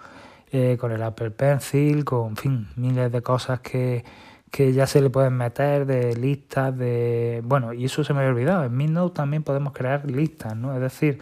eh, 0.50 0.76
con 0.80 0.90
el 0.90 1.02
Apple 1.02 1.30
Pencil, 1.30 2.04
con 2.04 2.36
fin, 2.36 2.68
miles 2.76 3.10
de 3.12 3.22
cosas 3.22 3.60
que, 3.60 4.04
que 4.50 4.72
ya 4.72 4.86
se 4.86 5.00
le 5.00 5.10
pueden 5.10 5.34
meter 5.34 5.86
de 5.86 6.16
listas, 6.16 6.76
de... 6.76 7.40
Bueno, 7.44 7.72
y 7.72 7.84
eso 7.84 8.02
se 8.02 8.12
me 8.14 8.20
había 8.20 8.32
olvidado, 8.32 8.64
en 8.64 8.76
MidNote 8.76 9.14
también 9.14 9.44
podemos 9.44 9.72
crear 9.72 10.10
listas, 10.10 10.56
¿no? 10.56 10.74
Es 10.74 10.80
decir, 10.80 11.20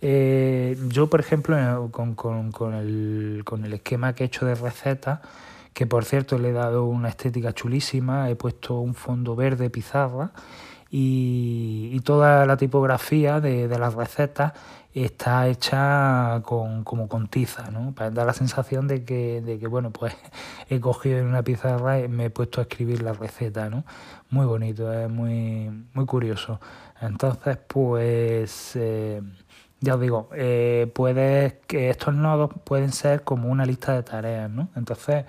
eh, 0.00 0.76
yo, 0.88 1.08
por 1.08 1.18
ejemplo, 1.18 1.88
con, 1.90 2.14
con, 2.14 2.52
con, 2.52 2.74
el, 2.74 3.42
con 3.44 3.64
el 3.64 3.72
esquema 3.74 4.14
que 4.14 4.24
he 4.24 4.26
hecho 4.26 4.46
de 4.46 4.54
recetas, 4.54 5.20
que 5.74 5.86
por 5.86 6.04
cierto 6.04 6.38
le 6.38 6.50
he 6.50 6.52
dado 6.52 6.86
una 6.86 7.08
estética 7.08 7.52
chulísima, 7.52 8.30
he 8.30 8.36
puesto 8.36 8.78
un 8.78 8.94
fondo 8.94 9.36
verde 9.36 9.68
pizarra 9.70 10.32
y, 10.90 11.90
y 11.92 12.00
toda 12.00 12.46
la 12.46 12.56
tipografía 12.56 13.40
de, 13.40 13.68
de 13.68 13.78
las 13.78 13.94
recetas 13.94 14.52
está 14.94 15.48
hecha 15.48 16.40
con, 16.44 16.84
como 16.84 17.08
con 17.08 17.26
tiza, 17.26 17.70
¿no? 17.70 17.92
Para 17.94 18.10
dar 18.10 18.26
la 18.26 18.32
sensación 18.32 18.86
de 18.86 19.04
que, 19.04 19.40
de 19.42 19.58
que, 19.58 19.66
bueno, 19.66 19.90
pues 19.90 20.14
he 20.70 20.80
cogido 20.80 21.24
una 21.24 21.42
pizarra 21.42 21.98
y 22.00 22.08
me 22.08 22.26
he 22.26 22.30
puesto 22.30 22.60
a 22.60 22.62
escribir 22.64 23.02
la 23.02 23.12
receta, 23.12 23.68
¿no? 23.68 23.84
Muy 24.30 24.46
bonito, 24.46 24.92
es 24.92 25.10
muy, 25.10 25.70
muy 25.94 26.06
curioso. 26.06 26.60
Entonces, 27.00 27.58
pues, 27.66 28.72
eh, 28.76 29.20
ya 29.84 29.94
os 29.94 30.00
digo, 30.00 30.28
eh, 30.34 30.90
puedes, 30.94 31.54
que 31.66 31.90
estos 31.90 32.14
nodos 32.14 32.50
pueden 32.64 32.90
ser 32.92 33.22
como 33.22 33.50
una 33.50 33.66
lista 33.66 33.92
de 33.92 34.02
tareas, 34.02 34.50
¿no? 34.50 34.68
Entonces, 34.76 35.26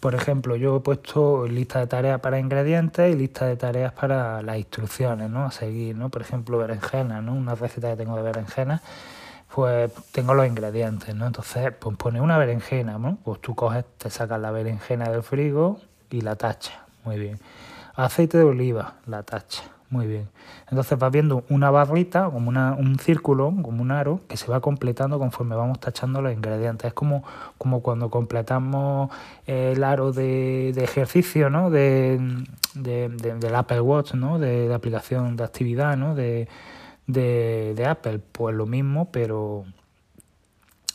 por 0.00 0.14
ejemplo, 0.14 0.54
yo 0.54 0.76
he 0.76 0.80
puesto 0.80 1.46
lista 1.48 1.80
de 1.80 1.88
tareas 1.88 2.20
para 2.20 2.38
ingredientes 2.38 3.12
y 3.12 3.18
lista 3.18 3.46
de 3.46 3.56
tareas 3.56 3.92
para 3.92 4.40
las 4.42 4.56
instrucciones, 4.56 5.28
¿no? 5.30 5.46
A 5.46 5.50
seguir, 5.50 5.96
¿no? 5.96 6.10
Por 6.10 6.22
ejemplo, 6.22 6.58
berenjena, 6.58 7.20
¿no? 7.20 7.34
Una 7.34 7.56
receta 7.56 7.90
que 7.90 7.96
tengo 7.96 8.16
de 8.16 8.22
berenjena, 8.22 8.82
pues 9.52 9.92
tengo 10.12 10.34
los 10.34 10.46
ingredientes, 10.46 11.14
¿no? 11.16 11.26
Entonces, 11.26 11.72
pues 11.78 11.96
pone 11.96 12.20
una 12.20 12.38
berenjena, 12.38 12.98
¿no? 12.98 13.18
Pues 13.24 13.40
tú 13.40 13.56
coges, 13.56 13.84
te 13.98 14.10
sacas 14.10 14.40
la 14.40 14.52
berenjena 14.52 15.10
del 15.10 15.24
frigo 15.24 15.80
y 16.10 16.20
la 16.20 16.36
tacha, 16.36 16.84
muy 17.04 17.18
bien. 17.18 17.40
Aceite 17.96 18.38
de 18.38 18.44
oliva, 18.44 18.94
la 19.06 19.24
tacha 19.24 19.77
muy 19.90 20.06
bien. 20.06 20.28
Entonces 20.68 20.98
vas 20.98 21.10
viendo 21.10 21.44
una 21.48 21.70
barrita, 21.70 22.30
como 22.30 22.48
una, 22.48 22.74
un 22.74 22.98
círculo, 22.98 23.54
como 23.62 23.80
un 23.82 23.90
aro, 23.90 24.20
que 24.28 24.36
se 24.36 24.46
va 24.48 24.60
completando 24.60 25.18
conforme 25.18 25.56
vamos 25.56 25.80
tachando 25.80 26.20
los 26.20 26.32
ingredientes. 26.32 26.88
Es 26.88 26.94
como, 26.94 27.24
como 27.56 27.82
cuando 27.82 28.10
completamos 28.10 29.10
el 29.46 29.82
aro 29.82 30.12
de, 30.12 30.72
de 30.74 30.84
ejercicio, 30.84 31.48
¿no? 31.48 31.70
De, 31.70 32.20
de, 32.74 33.08
del 33.08 33.54
Apple 33.54 33.80
Watch, 33.80 34.14
¿no? 34.14 34.38
De, 34.38 34.72
aplicación 34.72 35.36
de 35.36 35.44
actividad, 35.44 35.96
¿no? 35.96 36.14
De, 36.14 36.48
de, 37.06 37.86
Apple. 37.86 38.20
Pues 38.32 38.54
lo 38.54 38.66
mismo, 38.66 39.10
pero 39.10 39.64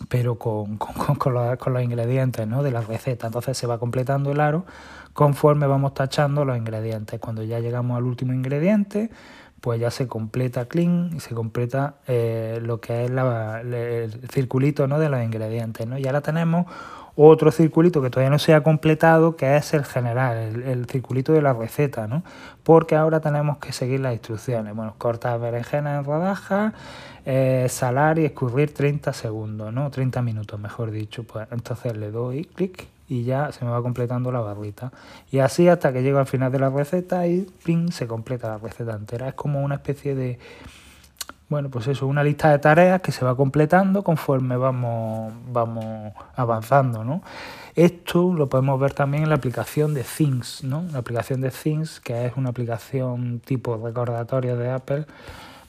pero 0.10 0.36
con, 0.40 0.78
con, 0.78 1.16
con, 1.16 1.34
los, 1.34 1.58
con, 1.58 1.74
los, 1.74 1.84
ingredientes 1.84 2.48
¿no? 2.48 2.64
de 2.64 2.72
la 2.72 2.82
receta. 2.82 3.28
Entonces 3.28 3.58
se 3.58 3.68
va 3.68 3.78
completando 3.78 4.32
el 4.32 4.40
aro 4.40 4.66
conforme 5.14 5.68
vamos 5.68 5.94
tachando 5.94 6.46
los 6.46 6.58
ingredientes. 6.58 7.20
Cuando 7.20 7.44
ya 7.44 7.60
llegamos 7.60 7.98
al 7.98 8.04
último 8.04 8.34
ingrediente, 8.34 9.10
pues 9.62 9.80
ya 9.80 9.92
se 9.92 10.08
completa 10.08 10.66
clean 10.66 11.12
y 11.16 11.20
se 11.22 11.34
completa 11.34 11.96
eh, 12.08 12.60
lo 12.62 12.82
que 12.82 13.06
es 13.06 13.12
el 13.12 14.30
circulito 14.30 14.88
¿no? 14.88 15.00
de 15.00 15.08
los 15.08 15.24
ingredientes. 15.24 15.88
¿no? 15.88 15.98
Y 15.98 16.06
ahora 16.06 16.20
tenemos 16.22 16.66
otro 17.16 17.52
circulito 17.52 18.02
que 18.02 18.10
todavía 18.10 18.32
no 18.32 18.40
se 18.40 18.54
ha 18.54 18.64
completado, 18.64 19.36
que 19.36 19.56
es 19.56 19.74
el 19.74 19.86
general, 19.86 20.64
el, 20.64 20.86
circulito 20.88 21.34
de 21.34 21.42
la 21.42 21.54
receta, 21.54 22.08
¿no? 22.08 22.24
Porque 22.64 22.96
ahora 22.96 23.20
tenemos 23.20 23.58
que 23.58 23.72
seguir 23.72 24.00
las 24.00 24.14
instrucciones. 24.14 24.76
Bueno, 24.76 24.96
cortar 24.98 25.40
berenjena 25.40 25.98
en 25.98 26.06
rodajas, 26.06 26.74
eh, 27.26 27.68
salar 27.70 28.18
y 28.18 28.26
escurrir 28.26 28.74
30 28.74 29.14
segundos, 29.14 29.72
¿no? 29.72 29.92
30 29.92 30.22
minutos, 30.24 30.60
mejor 30.60 30.90
dicho. 30.90 31.24
Pues 31.24 31.48
entonces 31.52 31.96
le 31.96 32.10
doy 32.10 32.46
clic 32.46 32.88
y 33.08 33.24
ya 33.26 33.52
se 33.52 33.64
me 33.64 33.70
va 33.70 33.82
completando 33.84 34.32
la 34.32 34.40
barrita. 34.40 34.92
Y 35.32 35.40
así 35.40 35.68
hasta 35.68 35.94
que 35.94 36.02
llego 36.02 36.18
al 36.18 36.26
final 36.26 36.52
de 36.52 36.60
la 36.60 36.72
receta 36.72 37.28
y 37.28 37.48
¡ping! 37.64 37.92
se 37.92 38.08
completa 38.08 38.48
la 38.48 38.58
receta 38.58 38.94
entera. 38.94 39.28
Es 39.28 39.36
como 39.36 39.62
una 39.62 39.76
especie 39.76 40.16
de, 40.16 40.40
bueno, 41.54 41.70
pues 41.70 41.86
eso, 41.86 42.08
una 42.08 42.24
lista 42.24 42.50
de 42.50 42.58
tareas 42.58 43.00
que 43.00 43.12
se 43.12 43.24
va 43.24 43.36
completando 43.36 44.04
conforme 44.04 44.58
vamos, 44.58 45.32
vamos 45.52 46.12
avanzando, 46.36 47.04
¿no? 47.04 47.22
Esto 47.76 48.34
lo 48.34 48.50
podemos 48.50 48.80
ver 48.80 48.94
también 48.94 49.22
en 49.22 49.30
la 49.30 49.36
aplicación 49.36 49.94
de 49.94 50.04
Things, 50.04 50.64
¿no? 50.64 50.84
La 50.92 50.98
aplicación 50.98 51.42
de 51.42 51.52
Things, 51.52 52.00
que 52.00 52.26
es 52.26 52.34
una 52.38 52.50
aplicación 52.50 53.40
tipo 53.40 53.78
recordatorio 53.78 54.58
de 54.58 54.72
Apple, 54.72 55.06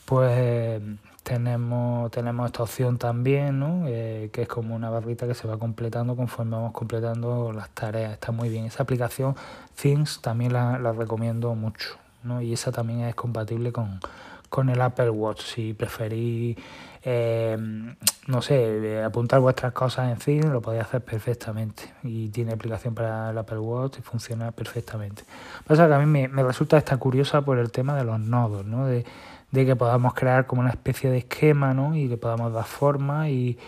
pues 0.06 0.80
tenemos, 1.22 2.10
tenemos 2.10 2.46
esta 2.46 2.62
opción 2.62 2.96
también, 2.96 3.58
¿no? 3.60 3.84
Eh, 3.86 4.30
que 4.32 4.42
es 4.42 4.48
como 4.48 4.74
una 4.74 4.88
barrita 4.88 5.26
que 5.26 5.34
se 5.34 5.46
va 5.46 5.58
completando 5.58 6.16
conforme 6.16 6.56
vamos 6.56 6.72
completando 6.72 7.52
las 7.52 7.68
tareas. 7.70 8.14
Está 8.14 8.32
muy 8.32 8.48
bien. 8.48 8.64
Esa 8.64 8.84
aplicación 8.84 9.36
Things 9.74 10.22
también 10.22 10.54
la, 10.54 10.78
la 10.78 10.92
recomiendo 10.92 11.54
mucho, 11.54 11.98
¿no? 12.22 12.40
Y 12.40 12.54
esa 12.54 12.72
también 12.72 13.00
es 13.00 13.14
compatible 13.14 13.70
con, 13.70 14.00
con 14.54 14.70
el 14.70 14.80
Apple 14.80 15.10
Watch. 15.10 15.42
Si 15.42 15.74
preferís, 15.74 16.56
eh, 17.02 17.58
no 18.28 18.40
sé, 18.40 19.02
apuntar 19.02 19.40
vuestras 19.40 19.72
cosas 19.72 20.12
en 20.12 20.20
fin, 20.20 20.52
lo 20.52 20.62
podéis 20.62 20.84
hacer 20.84 21.00
perfectamente. 21.00 21.82
Y 22.04 22.28
tiene 22.28 22.52
aplicación 22.52 22.94
para 22.94 23.30
el 23.30 23.38
Apple 23.38 23.58
Watch 23.58 23.98
y 23.98 24.02
funciona 24.02 24.52
perfectamente. 24.52 25.24
Pasa 25.66 25.88
que 25.88 25.94
a 25.94 25.98
mí 25.98 26.06
me, 26.06 26.28
me 26.28 26.44
resulta 26.44 26.78
esta 26.78 26.96
curiosa 26.98 27.42
por 27.42 27.58
el 27.58 27.72
tema 27.72 27.96
de 27.96 28.04
los 28.04 28.20
nodos, 28.20 28.64
¿no? 28.64 28.86
De, 28.86 29.04
de 29.50 29.66
que 29.66 29.74
podamos 29.74 30.14
crear 30.14 30.46
como 30.46 30.60
una 30.60 30.70
especie 30.70 31.10
de 31.10 31.18
esquema, 31.18 31.74
¿no? 31.74 31.96
Y 31.96 32.06
le 32.06 32.16
podamos 32.16 32.52
dar 32.52 32.64
forma 32.64 33.28
y, 33.28 33.58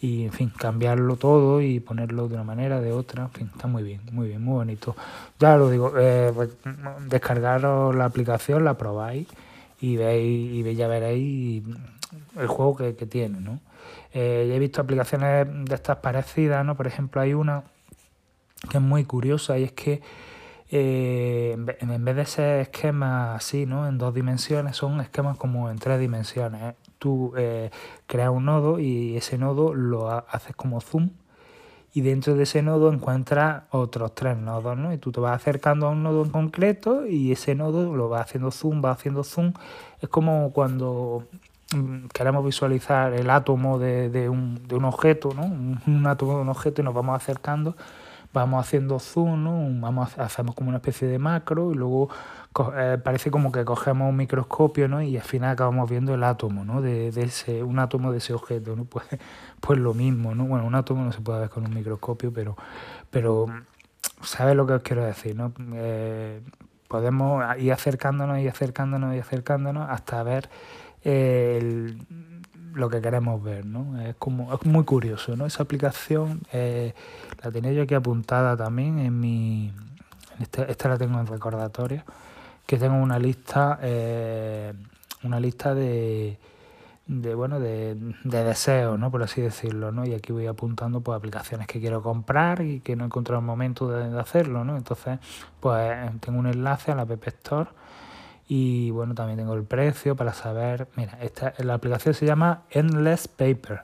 y, 0.00 0.26
en 0.26 0.32
fin, 0.32 0.52
cambiarlo 0.56 1.16
todo 1.16 1.60
y 1.60 1.80
ponerlo 1.80 2.28
de 2.28 2.34
una 2.36 2.44
manera, 2.44 2.80
de 2.80 2.92
otra, 2.92 3.24
en 3.24 3.30
fin, 3.30 3.50
está 3.52 3.66
muy 3.66 3.82
bien, 3.82 4.00
muy 4.12 4.28
bien, 4.28 4.44
muy 4.44 4.54
bonito. 4.54 4.94
Ya 5.40 5.56
lo 5.56 5.70
digo, 5.70 5.92
eh, 5.98 6.32
descargaros 7.08 7.96
la 7.96 8.04
aplicación, 8.04 8.64
la 8.64 8.74
probáis 8.74 9.26
y 9.80 9.96
veis, 9.96 10.66
y 10.66 10.74
ya 10.74 10.88
veréis 10.88 11.62
el 12.36 12.46
juego 12.46 12.76
que, 12.76 12.96
que 12.96 13.06
tiene, 13.06 13.40
¿no? 13.40 13.60
Eh, 14.12 14.50
he 14.52 14.58
visto 14.58 14.80
aplicaciones 14.80 15.46
de 15.66 15.74
estas 15.74 15.98
parecidas, 15.98 16.64
¿no? 16.64 16.76
Por 16.76 16.86
ejemplo, 16.86 17.20
hay 17.20 17.34
una 17.34 17.64
que 18.70 18.78
es 18.78 18.82
muy 18.82 19.04
curiosa 19.04 19.58
y 19.58 19.64
es 19.64 19.72
que 19.72 20.00
eh, 20.68 21.56
en 21.80 22.04
vez 22.04 22.16
de 22.16 22.26
ser 22.26 22.60
esquemas 22.60 23.36
así, 23.36 23.66
¿no? 23.66 23.86
En 23.86 23.98
dos 23.98 24.14
dimensiones, 24.14 24.76
son 24.76 25.00
esquemas 25.00 25.36
como 25.36 25.70
en 25.70 25.78
tres 25.78 26.00
dimensiones. 26.00 26.62
¿eh? 26.62 26.74
Tú 26.98 27.32
eh, 27.36 27.70
creas 28.06 28.30
un 28.30 28.46
nodo 28.46 28.78
y 28.80 29.16
ese 29.16 29.38
nodo 29.38 29.74
lo 29.74 30.10
haces 30.10 30.56
como 30.56 30.80
zoom 30.80 31.10
y 31.96 32.02
dentro 32.02 32.34
de 32.34 32.42
ese 32.42 32.60
nodo 32.60 32.92
encuentras 32.92 33.62
otros 33.70 34.14
tres 34.14 34.36
nodos, 34.36 34.76
¿no? 34.76 34.92
Y 34.92 34.98
tú 34.98 35.12
te 35.12 35.18
vas 35.18 35.34
acercando 35.34 35.86
a 35.86 35.88
un 35.88 36.02
nodo 36.02 36.26
en 36.26 36.30
concreto 36.30 37.06
y 37.06 37.32
ese 37.32 37.54
nodo 37.54 37.96
lo 37.96 38.10
va 38.10 38.20
haciendo 38.20 38.50
zoom, 38.50 38.84
va 38.84 38.90
haciendo 38.90 39.24
zoom. 39.24 39.54
Es 40.02 40.10
como 40.10 40.52
cuando 40.52 41.24
mm, 41.74 42.08
queremos 42.12 42.44
visualizar 42.44 43.14
el 43.14 43.30
átomo 43.30 43.78
de, 43.78 44.10
de, 44.10 44.28
un, 44.28 44.68
de 44.68 44.74
un, 44.74 44.84
objeto, 44.84 45.30
¿no? 45.34 45.46
Un, 45.46 45.80
un 45.86 46.06
átomo 46.06 46.34
de 46.34 46.42
un 46.42 46.50
objeto 46.50 46.82
y 46.82 46.84
nos 46.84 46.92
vamos 46.92 47.16
acercando 47.16 47.74
vamos 48.36 48.66
haciendo 48.66 48.98
zoom, 48.98 49.42
¿no? 49.42 49.80
vamos, 49.80 50.18
hacemos 50.18 50.54
como 50.54 50.68
una 50.68 50.76
especie 50.76 51.08
de 51.08 51.18
macro 51.18 51.72
y 51.72 51.74
luego 51.74 52.10
eh, 52.76 52.98
parece 53.02 53.30
como 53.30 53.50
que 53.50 53.64
cogemos 53.64 54.10
un 54.10 54.16
microscopio 54.16 54.88
¿no? 54.88 55.00
y 55.00 55.16
al 55.16 55.22
final 55.22 55.52
acabamos 55.52 55.88
viendo 55.88 56.14
el 56.14 56.22
átomo 56.22 56.62
¿no? 56.62 56.82
de, 56.82 57.08
ese, 57.08 57.62
un 57.62 57.78
átomo 57.78 58.12
de 58.12 58.18
ese 58.18 58.34
objeto. 58.34 58.76
¿no? 58.76 58.84
Pues, 58.96 59.06
pues 59.60 59.78
lo 59.78 59.94
mismo, 59.94 60.34
¿no? 60.34 60.44
bueno, 60.44 60.66
un 60.66 60.74
átomo 60.74 61.02
no 61.02 61.12
se 61.12 61.20
puede 61.20 61.40
ver 61.40 61.48
con 61.48 61.64
un 61.64 61.74
microscopio, 61.74 62.32
pero, 62.32 62.56
pero 63.10 63.46
¿sabes 64.22 64.54
lo 64.54 64.66
que 64.66 64.74
os 64.74 64.82
quiero 64.82 65.04
decir? 65.04 65.34
¿no? 65.34 65.52
Eh, 65.74 66.42
podemos 66.88 67.42
ir 67.58 67.72
acercándonos 67.72 68.38
y 68.38 68.48
acercándonos 68.48 69.14
y 69.14 69.18
acercándonos 69.18 69.88
hasta 69.88 70.22
ver 70.22 70.50
eh, 71.04 71.58
el 71.58 72.35
lo 72.76 72.90
que 72.90 73.00
queremos 73.00 73.42
ver, 73.42 73.64
¿no? 73.64 73.98
Es 74.00 74.14
como 74.16 74.52
es 74.52 74.64
muy 74.66 74.84
curioso, 74.84 75.34
¿no? 75.34 75.46
Esa 75.46 75.62
aplicación 75.62 76.42
eh, 76.52 76.94
la 77.42 77.50
tenía 77.50 77.72
yo 77.72 77.82
aquí 77.82 77.94
apuntada 77.94 78.56
también 78.56 78.98
en 78.98 79.18
mi 79.18 79.72
este, 80.38 80.70
esta 80.70 80.90
la 80.90 80.98
tengo 80.98 81.18
en 81.18 81.26
recordatorio 81.26 82.02
que 82.66 82.76
tengo 82.76 82.96
una 82.96 83.18
lista 83.18 83.78
eh, 83.82 84.74
una 85.22 85.40
lista 85.40 85.74
de, 85.74 86.38
de 87.06 87.34
bueno 87.34 87.60
de, 87.60 87.96
de, 88.24 88.44
deseos 88.44 88.98
no 88.98 89.10
por 89.10 89.22
así 89.22 89.40
decirlo 89.40 89.92
no 89.92 90.04
y 90.04 90.12
aquí 90.12 90.32
voy 90.32 90.46
apuntando 90.46 91.00
pues 91.00 91.16
aplicaciones 91.16 91.66
que 91.66 91.80
quiero 91.80 92.02
comprar 92.02 92.60
y 92.60 92.80
que 92.80 92.94
no 92.94 93.04
he 93.04 93.06
encontrado 93.06 93.40
el 93.40 93.46
momento 93.46 93.88
de, 93.88 94.10
de 94.10 94.20
hacerlo 94.20 94.64
no 94.64 94.76
entonces 94.76 95.18
pues 95.60 96.20
tengo 96.20 96.38
un 96.38 96.48
enlace 96.48 96.92
a 96.92 96.96
la 96.96 97.02
App 97.02 97.26
Store 97.28 97.70
y 98.48 98.90
bueno, 98.90 99.14
también 99.14 99.38
tengo 99.38 99.54
el 99.54 99.64
precio 99.64 100.16
para 100.16 100.32
saber. 100.32 100.88
Mira, 100.96 101.18
esta, 101.20 101.54
la 101.58 101.74
aplicación 101.74 102.14
se 102.14 102.26
llama 102.26 102.62
Endless 102.70 103.28
Paper. 103.28 103.82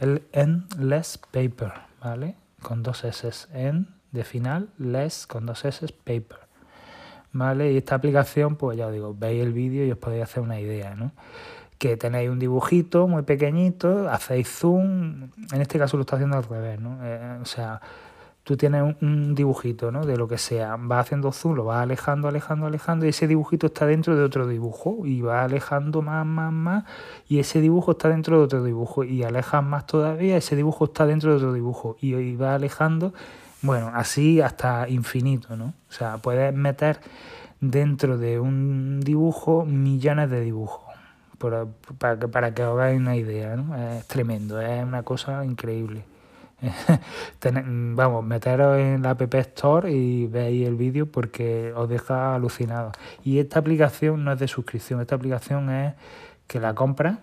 El 0.00 0.22
Endless 0.32 1.18
Paper, 1.30 1.72
¿vale? 2.00 2.36
Con 2.62 2.82
dos 2.82 3.04
S. 3.04 3.48
En 3.52 3.98
de 4.12 4.24
final, 4.24 4.68
less 4.78 5.26
con 5.26 5.46
dos 5.46 5.64
S, 5.64 5.86
paper. 6.04 6.38
¿Vale? 7.32 7.72
Y 7.72 7.76
esta 7.76 7.94
aplicación, 7.94 8.56
pues 8.56 8.78
ya 8.78 8.86
os 8.86 8.92
digo, 8.92 9.14
veis 9.14 9.42
el 9.42 9.52
vídeo 9.52 9.84
y 9.84 9.92
os 9.92 9.98
podéis 9.98 10.24
hacer 10.24 10.42
una 10.42 10.58
idea, 10.58 10.94
¿no? 10.94 11.12
Que 11.76 11.96
tenéis 11.96 12.30
un 12.30 12.38
dibujito 12.38 13.06
muy 13.06 13.22
pequeñito, 13.22 14.08
hacéis 14.10 14.48
zoom, 14.48 15.30
en 15.52 15.60
este 15.60 15.78
caso 15.78 15.96
lo 15.96 16.00
está 16.02 16.16
haciendo 16.16 16.38
al 16.38 16.44
revés, 16.44 16.80
¿no? 16.80 16.98
Eh, 17.02 17.38
o 17.40 17.44
sea, 17.44 17.80
tú 18.48 18.56
tienes 18.56 18.96
un, 19.02 19.34
dibujito, 19.34 19.92
¿no? 19.92 20.06
De 20.06 20.16
lo 20.16 20.26
que 20.26 20.38
sea, 20.38 20.76
va 20.76 21.00
haciendo 21.00 21.32
zoom, 21.32 21.54
lo 21.54 21.66
vas 21.66 21.82
alejando, 21.82 22.28
alejando, 22.28 22.64
alejando, 22.64 23.04
y 23.04 23.10
ese 23.10 23.26
dibujito 23.26 23.66
está 23.66 23.84
dentro 23.84 24.16
de 24.16 24.24
otro 24.24 24.46
dibujo, 24.46 25.04
y 25.04 25.20
va 25.20 25.44
alejando 25.44 26.00
más, 26.00 26.24
más, 26.24 26.50
más, 26.50 26.84
y 27.28 27.40
ese 27.40 27.60
dibujo 27.60 27.90
está 27.90 28.08
dentro 28.08 28.38
de 28.38 28.44
otro 28.44 28.64
dibujo, 28.64 29.04
y 29.04 29.22
alejas 29.22 29.62
más 29.62 29.86
todavía, 29.86 30.38
ese 30.38 30.56
dibujo 30.56 30.86
está 30.86 31.04
dentro 31.04 31.32
de 31.32 31.36
otro 31.36 31.52
dibujo, 31.52 31.98
y, 32.00 32.14
y 32.14 32.36
va 32.36 32.54
alejando, 32.54 33.12
bueno, 33.60 33.92
así 33.94 34.40
hasta 34.40 34.88
infinito, 34.88 35.54
¿no? 35.54 35.74
O 35.90 35.92
sea, 35.92 36.16
puedes 36.16 36.54
meter 36.54 37.00
dentro 37.60 38.16
de 38.16 38.40
un 38.40 39.00
dibujo 39.00 39.66
millones 39.66 40.30
de 40.30 40.40
dibujos. 40.40 40.88
Para, 41.36 41.66
para, 41.98 42.18
para 42.28 42.54
que 42.54 42.64
os 42.64 42.72
hagáis 42.72 42.98
una 42.98 43.14
idea, 43.14 43.56
¿no? 43.56 43.76
Es 43.76 44.06
tremendo, 44.06 44.58
es 44.58 44.82
una 44.82 45.02
cosa 45.02 45.44
increíble. 45.44 46.02
Vamos, 47.94 48.24
meteros 48.24 48.78
en 48.78 49.02
la 49.02 49.10
App 49.10 49.34
Store 49.34 49.90
y 49.92 50.26
veis 50.26 50.66
el 50.66 50.74
vídeo 50.74 51.06
porque 51.06 51.72
os 51.72 51.88
deja 51.88 52.34
alucinado. 52.34 52.92
Y 53.24 53.38
esta 53.38 53.60
aplicación 53.60 54.24
no 54.24 54.32
es 54.32 54.38
de 54.38 54.48
suscripción, 54.48 55.00
esta 55.00 55.14
aplicación 55.14 55.70
es 55.70 55.94
que 56.46 56.60
la 56.60 56.74
compra 56.74 57.20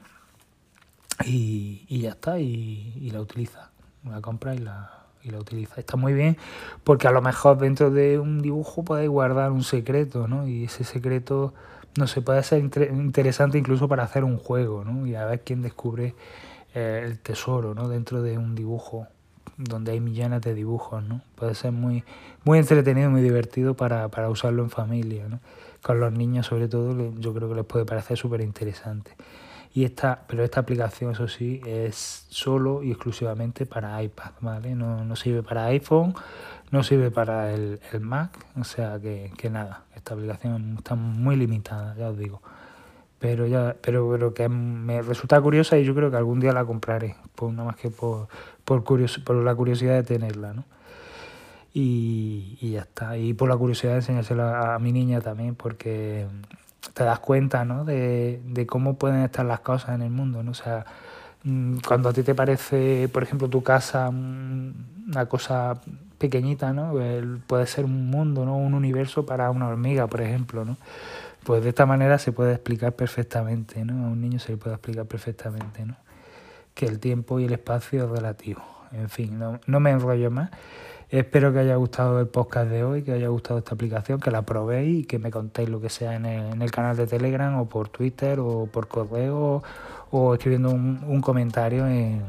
y, 1.26 1.86
y 1.89 2.02
ya 2.02 2.12
está, 2.12 2.39
y, 2.39 2.93
y, 2.95 3.12
la 3.12 3.21
utiliza. 3.21 3.71
La 4.06 4.21
compra 4.21 4.56
y 4.56 4.60
la, 4.60 5.06
y 5.24 5.32
la 5.32 5.39
utiliza. 5.39 5.80
Está 5.80 5.98
muy 5.98 6.13
bien 6.13 6.38
porque 6.84 7.08
a 7.08 7.12
lo 7.12 7.21
mejor 7.21 7.58
dentro 7.58 7.91
de 7.91 8.19
un 8.19 8.41
dibujo 8.41 8.84
podéis 8.84 9.10
guardar 9.10 9.52
un 9.52 9.63
secreto, 9.63 10.28
¿no? 10.28 10.48
Y 10.48 10.65
ese 10.65 10.84
secreto, 10.84 11.54
no 11.98 12.08
sé, 12.08 12.21
puede 12.21 12.41
ser 12.43 12.60
interesante 12.60 13.58
incluso 13.58 13.88
para 13.89 14.04
hacer 14.04 14.24
un 14.24 14.38
juego, 14.38 14.86
¿no? 14.86 15.06
Y 15.06 15.15
a 15.15 15.26
ver 15.26 15.41
quién 15.41 15.62
descubre 15.62 16.15
eh, 16.74 17.02
el 17.04 17.19
tesoro, 17.19 17.74
¿no? 17.74 17.89
Dentro 17.89 18.21
de 18.21 18.38
un 18.38 18.56
dibujo 18.56 19.08
donde 19.58 19.94
hay 19.94 20.00
millones 20.00 20.42
de 20.42 20.54
dibujos, 20.54 21.04
¿no? 21.04 21.22
Puede 21.36 21.56
ser 21.56 21.72
muy, 21.72 22.04
muy 22.44 22.60
entretenido, 22.60 23.10
muy 23.10 23.22
divertido 23.22 23.76
para, 23.76 24.10
para 24.10 24.30
usarlo 24.30 24.64
en 24.64 24.70
familia, 24.70 25.28
¿no? 25.28 25.40
Con 25.82 26.00
los 26.00 26.12
niños 26.12 26.48
sobre 26.48 26.68
todo 26.68 27.14
yo 27.18 27.34
creo 27.34 27.50
que 27.50 27.56
les 27.56 27.66
puede 27.66 27.86
parecer 27.86 28.18
súper 28.18 28.42
interesante. 28.42 29.12
Y 29.74 29.84
esta, 29.84 30.24
pero 30.28 30.44
esta 30.46 30.62
aplicación, 30.62 31.12
eso 31.12 31.28
sí, 31.28 31.62
es 31.66 32.26
solo 32.30 32.82
y 32.82 32.92
exclusivamente 32.92 33.66
para 33.66 34.02
iPad, 34.02 34.32
¿vale? 34.40 34.74
No, 34.74 35.04
no 35.04 35.16
sirve 35.18 35.44
para 35.44 35.66
iPhone, 35.66 36.16
no 36.72 36.82
sirve 36.82 37.12
para 37.12 37.54
el, 37.54 37.82
el 37.92 38.00
Mac, 38.00 38.32
o 38.58 38.64
sea 38.64 39.00
que, 39.02 39.34
que, 39.38 39.50
nada, 39.50 39.84
esta 39.94 40.14
aplicación 40.14 40.76
está 40.78 40.96
muy 40.96 41.36
limitada, 41.36 41.94
ya 41.98 42.10
os 42.10 42.18
digo. 42.18 42.42
Pero 43.19 43.47
ya, 43.47 43.75
pero, 43.82 44.10
pero 44.12 44.34
que 44.34 44.49
me 44.49 45.01
resulta 45.01 45.39
curiosa 45.41 45.78
y 45.78 45.86
yo 45.86 45.95
creo 45.95 46.12
que 46.12 46.17
algún 46.17 46.39
día 46.39 46.51
la 46.51 46.65
compraré, 46.65 47.15
pues 47.36 47.54
nada 47.54 47.69
más 47.69 47.78
que 47.78 47.89
por, 47.89 48.28
por, 48.65 48.84
curios, 48.84 49.19
por 49.19 49.36
la 49.38 49.56
curiosidad 49.56 49.95
de 49.95 50.04
tenerla, 50.04 50.54
¿no? 50.54 50.65
Y, 51.73 52.58
y, 52.62 52.71
ya 52.71 52.82
está. 52.82 53.17
Y 53.17 53.34
por 53.34 53.49
la 53.49 53.58
curiosidad 53.58 53.93
de 53.93 53.97
enseñársela 53.97 54.75
a 54.75 54.80
mi 54.80 54.91
niña 54.91 55.21
también, 55.21 55.56
porque 55.56 56.25
te 56.93 57.04
das 57.04 57.19
cuenta, 57.19 57.65
¿no? 57.65 57.84
De, 57.86 58.41
de 58.45 58.65
cómo 58.65 58.97
pueden 58.97 59.23
estar 59.23 59.45
las 59.45 59.60
cosas 59.62 59.95
en 59.95 60.01
el 60.01 60.12
mundo, 60.12 60.43
¿no? 60.43 60.51
O 60.51 60.54
sea, 60.54 60.86
mm, 61.43 61.78
cuando 61.88 62.10
a 62.10 62.13
ti 62.13 62.23
te 62.23 62.36
parece, 62.36 63.10
por 63.10 63.23
ejemplo, 63.23 63.49
tu 63.49 63.63
casa 63.63 64.10
mm, 64.12 64.73
una 65.08 65.25
cosa 65.28 65.73
pequeñita, 66.26 66.74
¿no? 66.74 66.94
Puede 67.48 67.68
ser 67.68 67.86
un 67.86 68.10
mundo, 68.10 68.46
¿no? 68.46 68.58
Un 68.58 68.74
universo 68.74 69.26
para 69.26 69.50
una 69.52 69.68
hormiga, 69.68 70.08
por 70.08 70.22
ejemplo, 70.22 70.66
¿no? 70.66 70.78
Pues 71.44 71.64
de 71.64 71.70
esta 71.70 71.86
manera 71.86 72.18
se 72.18 72.32
puede 72.32 72.54
explicar 72.54 72.94
perfectamente, 72.94 73.86
¿no? 73.86 74.06
A 74.06 74.10
un 74.10 74.22
niño 74.22 74.40
se 74.40 74.54
le 74.54 74.58
puede 74.58 74.76
explicar 74.76 75.06
perfectamente, 75.06 75.86
¿no? 75.86 75.96
que 76.76 76.86
el 76.86 77.00
tiempo 77.00 77.40
y 77.40 77.46
el 77.46 77.54
espacio 77.54 78.04
es 78.04 78.10
relativo. 78.10 78.62
En 78.92 79.10
fin, 79.10 79.40
no, 79.40 79.60
no 79.66 79.80
me 79.80 79.90
enrollo 79.90 80.30
más. 80.30 80.52
Espero 81.10 81.54
que 81.54 81.60
haya 81.60 81.76
gustado 81.78 82.20
el 82.20 82.28
podcast 82.28 82.70
de 82.70 82.84
hoy, 82.84 83.02
que 83.02 83.14
haya 83.14 83.30
gustado 83.30 83.60
esta 83.60 83.74
aplicación, 83.74 84.20
que 84.20 84.30
la 84.30 84.42
probéis 84.42 85.04
y 85.04 85.06
que 85.06 85.18
me 85.18 85.32
contéis 85.32 85.70
lo 85.70 85.80
que 85.80 85.90
sea 85.90 86.16
en 86.16 86.26
el, 86.26 86.54
en 86.54 86.62
el 86.62 86.72
canal 86.72 86.98
de 86.98 87.08
Telegram 87.08 87.58
o 87.58 87.70
por 87.70 87.90
Twitter 87.90 88.40
o 88.40 88.68
por 88.72 88.88
correo 88.88 89.64
o 90.12 90.34
escribiendo 90.34 90.72
un, 90.72 91.02
un 91.08 91.22
comentario 91.22 91.88
en, 91.88 92.22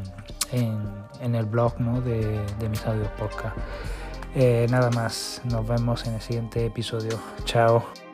en, 0.52 0.78
en, 1.20 1.34
el 1.34 1.46
blog 1.46 1.80
¿no? 1.80 2.00
de, 2.00 2.44
de 2.58 2.68
mis 2.68 2.84
audios 2.86 3.08
podcast. 3.18 3.56
Eh, 4.34 4.66
nada 4.70 4.90
más, 4.90 5.40
nos 5.44 5.66
vemos 5.66 6.06
en 6.06 6.14
el 6.14 6.20
siguiente 6.20 6.66
episodio. 6.66 7.18
Chao. 7.44 8.05